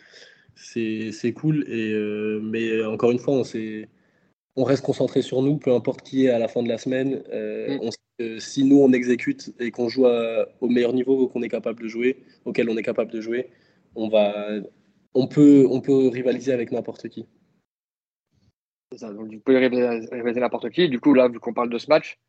[0.59, 1.65] c'est cool.
[1.67, 3.43] Et, euh, mais encore une fois, on,
[4.55, 7.23] on reste concentré sur nous, peu importe qui est à la fin de la semaine.
[7.31, 7.77] Euh,
[8.19, 8.39] mm.
[8.39, 12.23] si nous, on exécute et qu'on joue au meilleur niveau qu'on est capable de jouer,
[12.45, 13.49] auquel on est capable de jouer,
[13.95, 14.33] on, va,
[15.13, 17.25] on, peut, on peut rivaliser avec n'importe qui.
[18.91, 20.89] C'est ça, donc vous pouvez rivaliser n'importe qui.
[20.89, 22.19] Du coup, là, vu qu'on parle de ce match,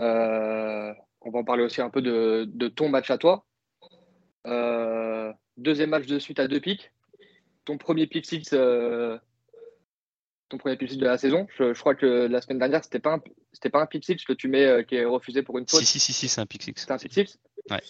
[0.00, 3.44] euh, on va en parler aussi un peu de, de ton match à toi.
[5.56, 6.92] deuxième match de suite à deux pics
[7.66, 9.18] ton premier pick six, euh,
[10.48, 11.46] ton premier pick six de la saison.
[11.58, 14.32] Je, crois que la semaine dernière, c'était pas un, c'était pas un pick six que
[14.32, 15.80] tu mets euh, qui est refusé pour une faute.
[15.80, 16.72] Si si si, si c'est un pick six.
[16.76, 17.38] C'est un pick six?
[17.70, 17.80] Ouais.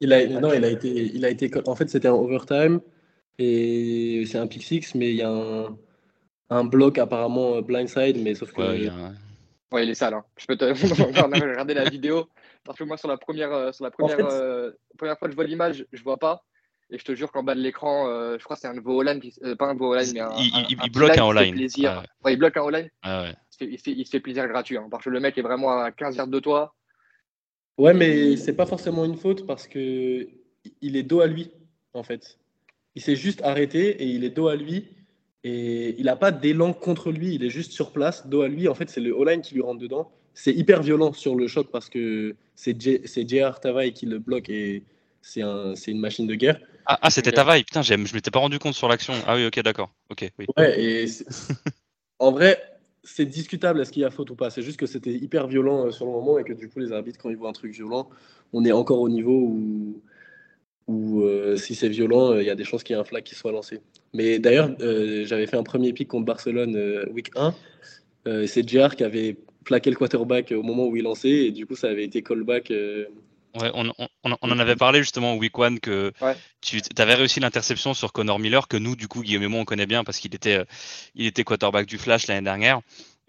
[0.00, 1.50] Il a, non, il a été, il a été.
[1.66, 2.80] En fait, c'était un overtime
[3.38, 5.76] et c'est un pick six, mais il y a un,
[6.50, 8.62] un bloc apparemment euh, blindside, mais sauf que.
[8.62, 8.92] Ouais, il,
[9.72, 10.14] ouais, il est sale.
[10.14, 10.24] Hein.
[10.38, 10.64] Je peux te.
[11.22, 12.28] on a regardé la vidéo.
[12.64, 14.16] Parce que moi, sur la première, sur la première,
[14.96, 16.44] première fois que je vois l'image, je vois pas.
[16.90, 19.00] Et je te jure qu'en bas de l'écran, euh, je crois que c'est un nouveau
[19.00, 20.30] all euh, pas un nouveau all mais un.
[20.38, 21.52] Il, il, bloque un.
[21.52, 22.02] Plaisir.
[22.24, 22.32] Ouais.
[22.32, 22.90] il bloque un all-line.
[23.02, 23.34] Ah ouais.
[23.60, 24.78] il, fait, il, fait, plaisir gratuit.
[24.78, 26.74] Hein, parce que le mec est vraiment à 15 yards de toi.
[27.76, 30.28] Ouais, mais c'est pas forcément une faute parce que
[30.80, 31.50] il est dos à lui,
[31.92, 32.38] en fait.
[32.94, 34.88] Il s'est juste arrêté et il est dos à lui.
[35.44, 38.66] Et il n'a pas d'élan contre lui, il est juste sur place, dos à lui.
[38.66, 40.10] En fait, c'est le all-line qui lui rentre dedans.
[40.34, 43.60] C'est hyper violent sur le choc parce que c'est J.R.
[43.60, 44.82] Tavaï qui le bloque et
[45.20, 46.60] c'est un, une machine de guerre.
[46.90, 49.12] Ah, ah c'était Tavaï, putain, je m'étais pas rendu compte sur l'action.
[49.26, 49.90] Ah oui, ok, d'accord.
[50.08, 50.46] Ok, oui.
[50.56, 51.04] Ouais, et
[52.18, 52.58] en vrai,
[53.04, 54.48] c'est discutable est-ce qu'il y a faute ou pas.
[54.48, 56.90] C'est juste que c'était hyper violent euh, sur le moment et que du coup, les
[56.92, 58.08] arbitres, quand ils voient un truc violent,
[58.54, 60.02] on est encore au niveau où,
[60.86, 63.04] où euh, si c'est violent, euh, il y a des chances qu'il y ait un
[63.04, 63.82] flag qui soit lancé.
[64.14, 67.54] Mais d'ailleurs, j'avais fait un premier pick contre Barcelone week 1.
[68.46, 71.76] c'est JR qui avait plaqué le quarterback au moment où il lançait et du coup,
[71.76, 72.72] ça avait été callback
[73.60, 73.92] Ouais, on,
[74.24, 76.12] en avait parlé justement au week one que
[76.60, 79.64] tu avais réussi l'interception sur Connor Miller que nous, du coup, Guillaume et moi, on
[79.64, 80.64] connaît bien parce qu'il était, euh,
[81.14, 82.80] il était quarterback du Flash l'année dernière.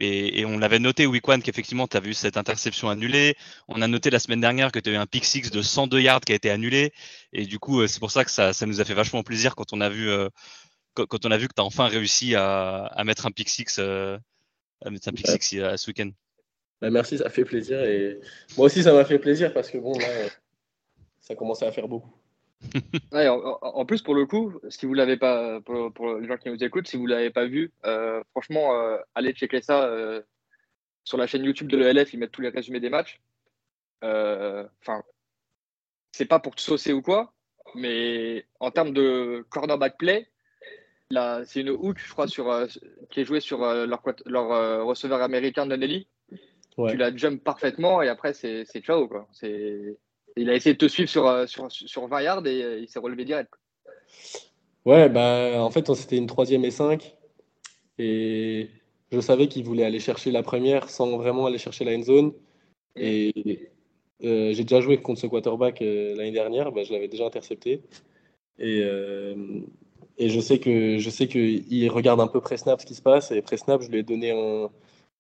[0.02, 3.36] Et, on l'avait noté au week one qu'effectivement, tu avais eu cette interception annulée.
[3.68, 6.22] On a noté la semaine dernière que tu avais un pick six de 102 yards
[6.22, 6.94] qui a été annulé.
[7.34, 9.56] Et du coup, euh, c'est pour ça que ça, ça, nous a fait vachement plaisir
[9.56, 10.30] quand on a vu, euh,
[10.94, 13.80] quand, on a vu que tu as enfin réussi à, à, mettre un pick six,
[13.80, 16.12] à mettre un pick six à ce week-end.
[16.82, 17.84] Bah, merci, ça fait plaisir.
[17.84, 18.20] Et
[18.58, 20.08] moi aussi, ça m'a fait plaisir parce que bon, là,
[21.20, 22.14] ça commençait à faire beaucoup.
[23.14, 26.88] en, plus, pour le coup, si vous l'avez pas, pour, les gens qui nous écoutent,
[26.88, 30.22] si vous l'avez pas vu, euh, franchement, euh, allez checker ça euh,
[31.04, 32.14] sur la chaîne YouTube de l'ELF.
[32.14, 33.22] Ils mettent tous les résumés des matchs.
[34.02, 35.04] Enfin,
[36.12, 37.34] c'est pas pour te saucer ou quoi,
[37.76, 40.30] mais en termes de cornerback play,
[41.46, 42.68] c'est une hook, je crois, sur,
[43.10, 46.08] qui est jouée sur leur, leur receveur américain Donnelly
[46.88, 49.08] tu la jump parfaitement et après, c'est ciao.
[49.08, 49.28] Quoi.
[50.38, 52.88] Il a essayé de te suivre sur, euh, sur, sur 20 yards et euh, il
[52.88, 53.50] s'est relevé direct.
[54.86, 57.16] Ouais, bah, en fait, c'était une troisième et 5.
[57.98, 58.70] Et
[59.12, 62.34] je savais qu'il voulait aller chercher la première sans vraiment aller chercher la end zone.
[62.96, 63.70] Et
[64.24, 67.82] euh, j'ai déjà joué contre ce quarterback l'année dernière, bah, je l'avais déjà intercepté.
[68.58, 68.82] Et,
[70.18, 73.32] et je sais que je sais qu'il regarde un peu pré-snap ce qui se passe.
[73.32, 74.70] Et pré-snap, je lui ai donné un,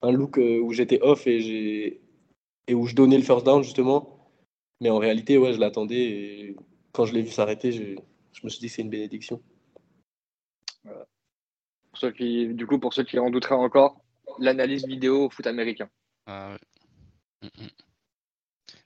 [0.01, 2.01] un look euh, où j'étais off et, j'ai,
[2.67, 4.31] et où je donnais le first down justement.
[4.81, 6.55] Mais en réalité, ouais, je l'attendais et
[6.93, 7.95] quand je l'ai vu s'arrêter, je,
[8.31, 9.41] je, me suis dit que c'est une bénédiction.
[10.83, 14.01] Pour ceux qui, du coup, pour ceux qui en douteraient encore,
[14.37, 15.89] l'analyse vidéo au foot américain.
[16.27, 16.55] Ah
[17.41, 17.67] mm, mm.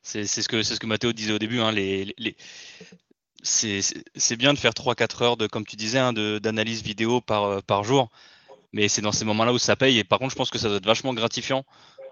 [0.02, 1.60] C'est, ce que c'est ce que Mathéo disait au début.
[1.60, 2.36] Hein, les, les,
[3.42, 3.82] c'est,
[4.16, 7.62] c'est bien de faire 3-4 heures de, comme tu disais, hein, de, d'analyse vidéo par,
[7.64, 8.10] par jour
[8.74, 10.00] mais c'est dans ces moments-là où ça paye.
[10.00, 11.64] Et par contre, je pense que ça doit être vachement gratifiant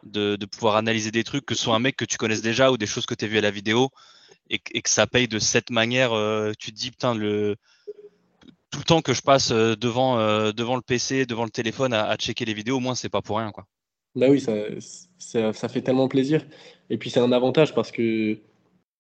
[0.04, 2.78] de, pouvoir analyser des trucs, que ce soit un mec que tu connaisses déjà ou
[2.78, 3.89] des choses que tu as vues à la vidéo,
[4.50, 6.13] et, que ça paye de cette manière.
[6.13, 7.56] Euh, tu te dis, putain, le,
[8.69, 10.17] tout le temps que je passe devant,
[10.54, 13.38] devant le PC, devant le téléphone à, checker les vidéos, au moins c'est pas pour
[13.38, 13.65] rien quoi.
[14.13, 16.45] Bah oui, ça, fait tellement plaisir.
[16.89, 18.38] Et puis c'est un avantage parce que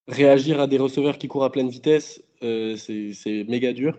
[0.07, 3.97] réagir à des receveurs qui courent à pleine vitesse, c'est méga dur.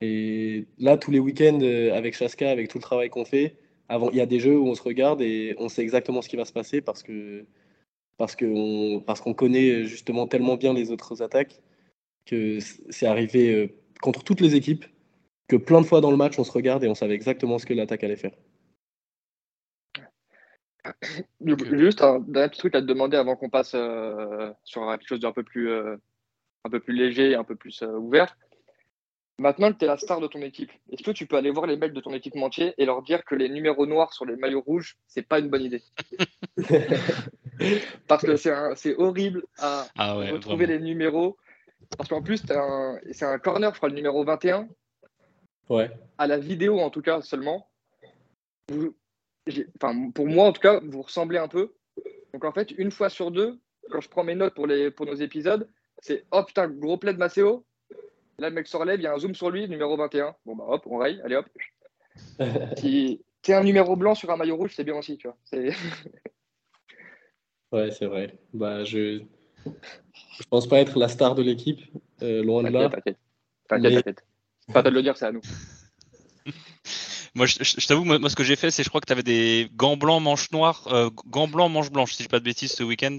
[0.00, 1.60] Et là, tous les week-ends,
[1.92, 3.56] avec Chaska, avec tout le travail qu'on fait,
[3.90, 6.28] avant, il y a des jeux où on se regarde et on sait exactement ce
[6.28, 7.44] qui va se passer parce que
[8.18, 11.60] parce qu'on parce qu'on connaît justement tellement bien les autres attaques
[12.24, 13.68] que c'est arrivé euh,
[14.00, 14.84] contre toutes les équipes
[15.48, 17.66] que plein de fois dans le match on se regarde et on savait exactement ce
[17.66, 18.36] que l'attaque allait faire.
[21.72, 25.20] Juste un dernier petit truc à te demander avant qu'on passe euh, sur quelque chose
[25.20, 25.96] d'un peu plus euh,
[26.64, 28.36] un peu plus léger, un peu plus ouvert.
[29.40, 31.66] Maintenant que tu es la star de ton équipe, est-ce que tu peux aller voir
[31.66, 34.36] les mecs de ton équipe entier et leur dire que les numéros noirs sur les
[34.36, 35.82] maillots rouges, c'est pas une bonne idée?
[38.06, 41.38] Parce que c'est horrible à ah retrouver les numéros.
[41.96, 42.42] Parce qu'en plus,
[43.12, 44.68] c'est un corner, je crois, le numéro 21.
[45.70, 45.90] Ouais.
[46.18, 47.70] À la vidéo, en tout cas, seulement.
[48.70, 51.72] enfin, pour moi, en tout cas, vous ressemblez un peu.
[52.34, 53.58] Donc, en fait, une fois sur deux,
[53.90, 55.66] quand je prends mes notes pour, les, pour nos épisodes,
[56.02, 57.64] c'est oh putain, gros plaid Maceo,
[58.40, 60.34] Là, le mec se relève, il y a un zoom sur lui, numéro 21.
[60.46, 61.46] Bon, bah hop, on raye, allez hop.
[62.78, 65.36] si es un numéro blanc sur un maillot rouge, c'est bien aussi, tu vois.
[67.72, 68.38] ouais, c'est vrai.
[68.54, 69.20] Bah, je...
[69.66, 71.80] je pense pas être la star de l'équipe,
[72.22, 72.88] euh, loin de là.
[72.88, 73.18] T'inquiète,
[73.68, 74.24] t'inquiète.
[74.72, 75.42] Pas de le dire, c'est à nous.
[77.34, 79.68] moi, je, t'avoue, moi, ce que j'ai fait, c'est je crois que tu avais des
[79.74, 82.72] gants blancs, manches noires, euh, gants blancs, manches blanches, si je dis pas de bêtises,
[82.72, 83.16] ce week-end.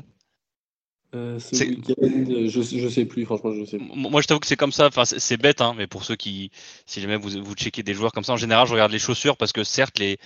[1.13, 4.88] Euh, je, je sais plus, franchement, je sais Moi, je t'avoue que c'est comme ça.
[4.88, 6.52] Enfin, c'est bête, hein, mais pour ceux qui,
[6.86, 9.36] si jamais vous, vous checkez des joueurs comme ça, en général, je regarde les chaussures
[9.36, 10.17] parce que certes, les,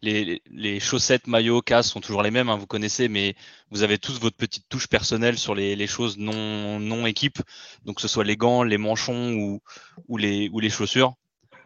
[0.00, 3.34] les, les chaussettes, maillots, casques sont toujours les mêmes, hein, vous connaissez, mais
[3.70, 7.42] vous avez tous votre petite touche personnelle sur les, les choses non, non équipe.
[7.84, 9.60] Donc, que ce soit les gants, les manchons ou,
[10.06, 11.14] ou, les, ou les chaussures.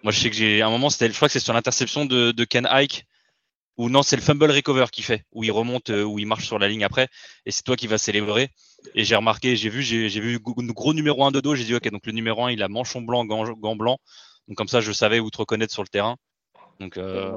[0.02, 2.32] Moi, je sais que j'ai, un moment, c'était, je crois que c'est sur l'interception de,
[2.32, 3.06] de Ken Ike
[3.82, 6.46] ou non, c'est le fumble recover qui fait, où il remonte, euh, où il marche
[6.46, 7.08] sur la ligne après,
[7.46, 8.50] et c'est toi qui vas célébrer.
[8.94, 11.90] Et j'ai remarqué, j'ai vu, j'ai vu gros numéro 1 de dos, j'ai dit ok,
[11.90, 13.98] donc le numéro 1 il a manchon blanc, gant, gant blanc,
[14.46, 16.16] donc comme ça je savais où te reconnaître sur le terrain.
[16.78, 17.32] Donc, euh...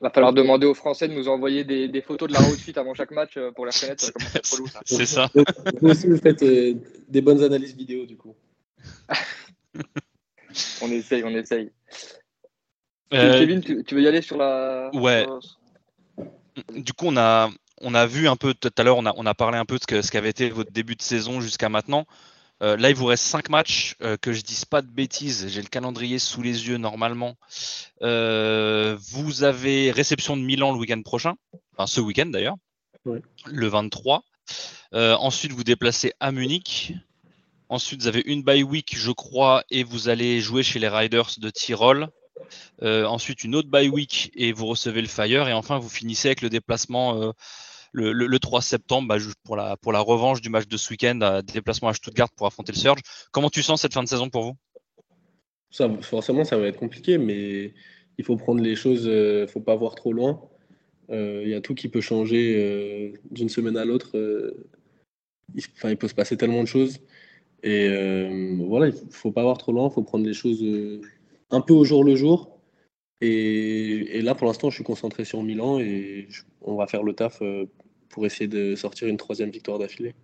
[0.00, 2.94] va falloir demander aux Français de nous envoyer des, des photos de la outfit avant
[2.94, 4.12] chaque match euh, pour les reconnaître.
[4.84, 5.28] C'est ça.
[5.80, 6.74] Vous aussi, vous faites euh,
[7.08, 8.36] des bonnes analyses vidéo du coup.
[10.82, 11.70] on essaye, on essaye.
[13.10, 14.90] Kevin, tu, veux y aller sur la.
[14.94, 15.26] Ouais
[16.74, 19.26] du coup, on a, on a vu un peu tout à l'heure, on a, on
[19.26, 21.68] a parlé un peu de ce, que, ce qu'avait été votre début de saison jusqu'à
[21.68, 22.06] maintenant.
[22.60, 25.46] Euh, là, il vous reste 5 matchs, euh, que je dise pas de bêtises.
[25.48, 27.36] J'ai le calendrier sous les yeux normalement.
[28.02, 31.34] Euh, vous avez réception de Milan le week-end prochain,
[31.76, 32.56] enfin ce week-end d'ailleurs,
[33.46, 34.24] le 23.
[34.92, 36.94] ensuite, vous déplacez à Munich.
[37.68, 41.30] Ensuite, vous avez une bye week, je crois, et vous allez jouer chez les Riders
[41.38, 42.08] de Tyrol.
[42.82, 45.48] Euh, ensuite, une autre bye week et vous recevez le Fire.
[45.48, 47.32] Et enfin, vous finissez avec le déplacement euh,
[47.92, 51.42] le, 3 septembre bah, pour, la, pour la revanche du match de ce week-end, euh,
[51.42, 53.00] déplacement à Stuttgart pour affronter le Surge.
[53.30, 54.56] Comment tu sens cette fin de saison pour vous?
[56.00, 57.74] Forcément, ça va être compliqué, mais
[58.16, 60.40] il faut prendre les choses, il ne faut pas voir trop loin.
[61.10, 64.16] Il y a tout qui peut changer d'une semaine à l'autre.
[65.54, 67.00] il, il peut se passer tellement de choses.
[67.62, 67.86] Et
[68.66, 70.62] voilà, il ne faut, pas voir trop loin, il faut prendre les choses
[71.50, 72.58] un peu au jour le jour.
[73.20, 76.28] Et, là, pour l'instant, je suis concentré sur Milan et
[76.60, 77.66] on va faire le taf euh,
[78.08, 80.14] pour essayer de sortir une troisième victoire d'affilée.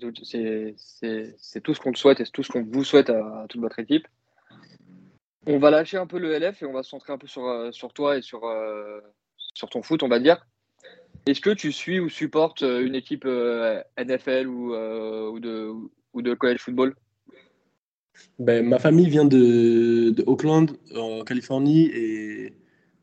[0.00, 3.60] C'est tout ce qu'on te souhaite et c'est tout ce qu'on vous souhaite à, toute
[3.60, 4.06] votre équipe.
[5.46, 7.46] On va lâcher un peu le LF et on va se centrer un peu sur,
[7.46, 9.00] euh, toi et sur, euh,
[9.54, 10.44] sur ton foot, on va dire.
[11.26, 15.72] Est-ce que tu suis ou supportes une équipe NFL ou, ou, de,
[16.12, 16.96] ou de college football?
[18.38, 22.52] Ben, ma famille vient de, Oakland, en Californie, et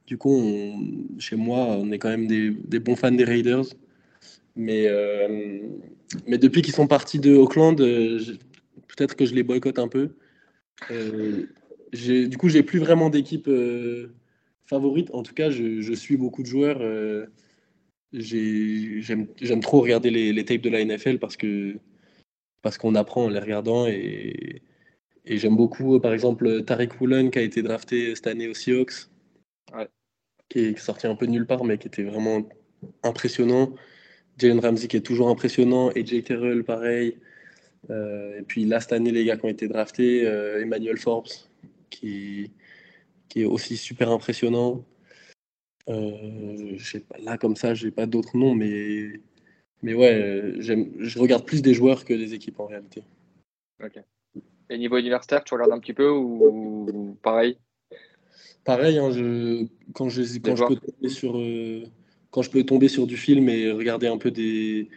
[0.05, 0.39] du coup,
[1.17, 3.65] chez moi, on est quand même des, bons fans des Raiders.
[4.55, 5.59] Mais, euh,
[6.27, 8.19] mais depuis qu'ils sont partis de Oakland, euh,
[8.87, 10.11] peut-être que je les boycotte un peu.
[10.91, 11.47] Euh,
[11.91, 13.49] du coup, j'ai plus vraiment d'équipe
[14.65, 15.09] favorite.
[15.13, 16.79] En tout cas, je, je, suis beaucoup de joueurs.
[18.11, 21.75] J'aime trop regarder les, les, tapes de la NFL parce que
[22.61, 24.61] parce qu'on apprend en les regardant et,
[25.25, 29.09] et j'aime beaucoup, par exemple, Tariq Woolen qui a été drafté cette année aux Seahawks,
[30.49, 32.47] qui est sorti un peu de nulle part, mais qui était vraiment
[33.03, 33.73] impressionnant.
[34.37, 37.17] Jalen Ramsey qui est toujours impressionnant, et Jay Terrell pareil.
[37.89, 41.27] Euh, et puis là, cette année, les gars qui ont été draftés, euh, Emmanuel Forbes,
[41.89, 42.51] qui,
[43.29, 44.83] qui est aussi super impressionnant.
[45.89, 46.77] Euh,
[47.09, 49.19] pas, là, comme ça, j'ai pas d'autres noms, mais,
[49.81, 53.03] mais ouais, je regarde plus des joueurs que des équipes en réalité.
[53.83, 53.99] Ok.
[54.69, 57.57] Et niveau universitaire, tu regardes un petit peu ou pareil?
[58.63, 61.83] Pareil, hein, je, quand, je, quand je peux tomber sur, euh,
[62.31, 64.89] quand je peux tomber sur du film et regarder un peu des,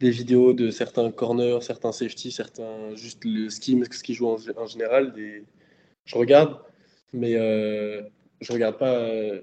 [0.00, 4.66] des vidéos de certains corners, certains safety, certains juste le scheme, ce qu'ils jouent en,
[4.66, 5.44] général, des,
[6.06, 6.58] je regarde,
[7.12, 8.02] mais euh,
[8.40, 8.94] je regarde pas.
[8.94, 9.42] Euh,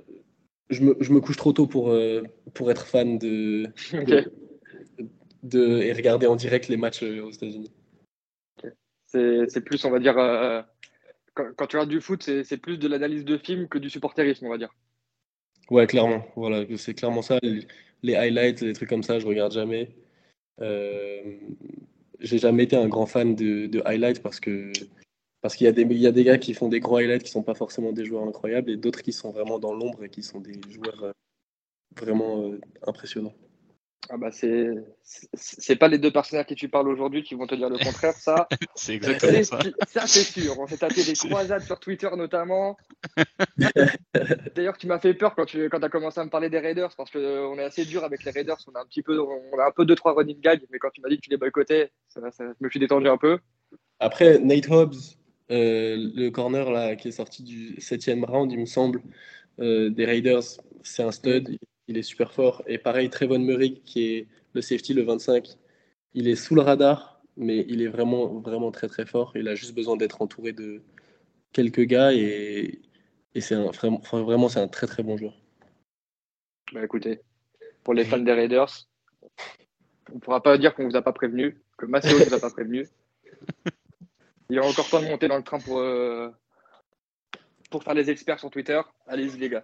[0.70, 3.68] je, me, je, me, couche trop tôt pour, euh, pour être fan de,
[5.44, 7.72] de, et regarder en direct les matchs aux États-Unis.
[9.12, 10.16] C'est plus, on va dire,
[11.34, 14.50] quand, tu regardes du foot, c'est plus de l'analyse de film que du supporterisme, on
[14.50, 14.74] va dire.
[15.70, 16.26] Ouais, clairement.
[16.36, 17.40] Voilà, c'est clairement ça.
[18.04, 19.90] Les, highlights, les trucs comme ça, je regarde jamais.
[20.60, 21.38] Euh,
[22.20, 24.72] j'ai jamais été un grand fan de, highlights parce que
[25.42, 27.24] parce qu'il y, a des, il y a des gars qui font des gros highlights
[27.24, 30.10] qui sont pas forcément des joueurs incroyables et d'autres qui sont vraiment dans l'ombre et
[30.10, 31.12] qui sont des joueurs euh,
[31.96, 33.34] vraiment euh, impressionnants.
[34.10, 34.68] Ah bah c'est
[35.04, 38.14] c'est pas les deux partenaires qui tu parles aujourd'hui qui vont te dire le contraire,
[38.14, 38.48] ça.
[38.76, 39.60] c'est exactement ça.
[39.88, 40.60] Ça c'est sûr.
[40.60, 42.78] On s'est tapé des croisades sur Twitter notamment.
[44.56, 46.94] D'ailleurs, tu m'as fait peur quand tu quand as commencé à me parler des Raiders
[46.96, 48.58] parce que on est assez dur avec les Raiders.
[48.68, 50.90] On a un petit peu on a un peu deux trois running gags, mais quand
[50.90, 53.40] tu m'as dit que tu les boycottais, ça, ça, je me suis détendu un peu.
[54.00, 55.18] Après Nate Hobbs,
[55.52, 59.02] euh, le corner là qui est sorti du septième round, il me semble,
[59.60, 60.44] euh, des Raiders,
[60.82, 61.60] c'est un stud il
[61.98, 62.64] est super fort.
[62.68, 65.58] Et pareil, Trevon Murray, qui est le safety, le 25,
[66.14, 69.32] il est sous le radar, mais il est vraiment, vraiment très, très fort.
[69.36, 70.82] Il a juste besoin d'être entouré de
[71.54, 72.80] quelques gars et,
[73.40, 75.34] c'est vraiment, vraiment c'est un très, très bon joueur.
[76.74, 77.22] Bah écoutez,
[77.84, 78.88] pour les fans des Raiders,
[80.12, 82.34] on ne pourra pas dire qu'on ne vous a pas prévenu, que Maceo ne vous
[82.34, 82.88] a pas prévenu.
[84.50, 86.30] Il y a encore temps de monter dans le train pour, euh,
[87.70, 88.82] pour faire les experts sur Twitter.
[89.08, 89.64] Allez-y les gars.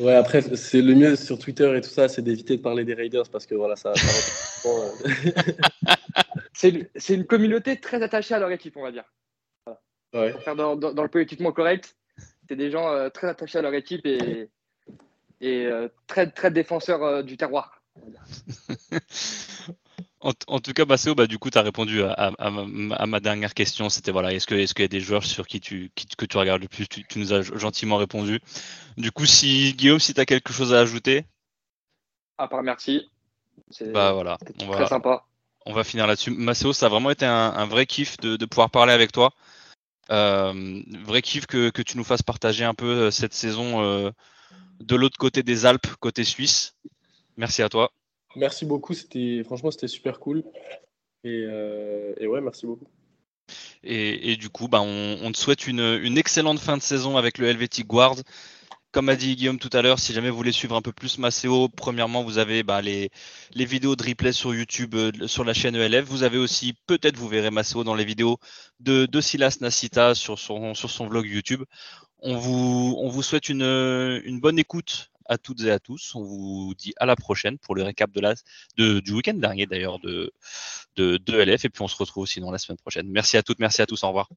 [0.00, 2.94] Ouais, après, c'est le mieux sur Twitter et tout ça, c'est d'éviter de parler des
[2.94, 3.92] Raiders parce que voilà, ça.
[6.52, 9.04] c'est une communauté très attachée à leur équipe, on va dire.
[10.12, 10.32] Ouais.
[10.32, 11.96] Pour faire dans, dans, le politiquement correct,
[12.48, 14.48] c'est des gens euh, très attachés à leur équipe et,
[15.40, 17.82] et euh, très, très défenseurs euh, du terroir.
[20.24, 22.32] En, tout cas, Maceo, bah, du coup, tu as répondu à,
[23.06, 23.90] ma dernière question.
[23.90, 26.62] C'était voilà, est-ce qu'il est y a des joueurs sur qui tu, que tu regardes
[26.62, 28.40] le plus tu, nous as gentiment répondu.
[28.96, 31.26] Du coup, si Guillaume, si tu as quelque chose à ajouter.
[32.38, 33.10] À part merci.
[33.92, 34.38] Bah voilà.
[34.62, 35.24] On très sympa.
[35.66, 36.30] On va finir là-dessus.
[36.30, 39.30] Maceo, ça a vraiment été un, vrai kiff de, pouvoir parler avec toi.
[40.10, 44.10] Euh, vrai kiff que, tu nous fasses partager un peu euh, cette saison euh,
[44.80, 46.74] de l'autre côté des Alpes, côté suisse.
[47.36, 47.92] Merci à toi.
[48.36, 50.42] Merci beaucoup, c'était franchement c'était super cool.
[51.24, 52.86] Et, euh, ouais, merci beaucoup.
[53.82, 57.86] Et, du coup, bah, on, te souhaite une, excellente fin de saison avec le Helvetic
[57.86, 58.16] Guard.
[58.92, 61.18] Comme a dit Guillaume tout à l'heure, si jamais vous voulez suivre un peu plus
[61.18, 63.10] Maceo, premièrement, vous avez bah, les,
[63.54, 66.04] vidéos de replay sur YouTube, euh, sur la chaîne ELF.
[66.04, 68.38] Vous avez aussi, peut-être vous verrez Maceo dans les vidéos
[68.80, 71.64] de, de Silas Nasita sur son, sur vlog YouTube.
[72.20, 76.14] On vous, on vous souhaite une bonne écoute à toutes et à tous.
[76.14, 78.34] On vous dit à la prochaine pour le récap de la,
[78.76, 80.32] de, du week-end dernier d'ailleurs de,
[80.96, 81.64] de, de LF.
[81.64, 83.08] Et puis on se retrouve dans la semaine prochaine.
[83.08, 84.02] Merci à toutes, merci à tous.
[84.04, 84.28] Au revoir.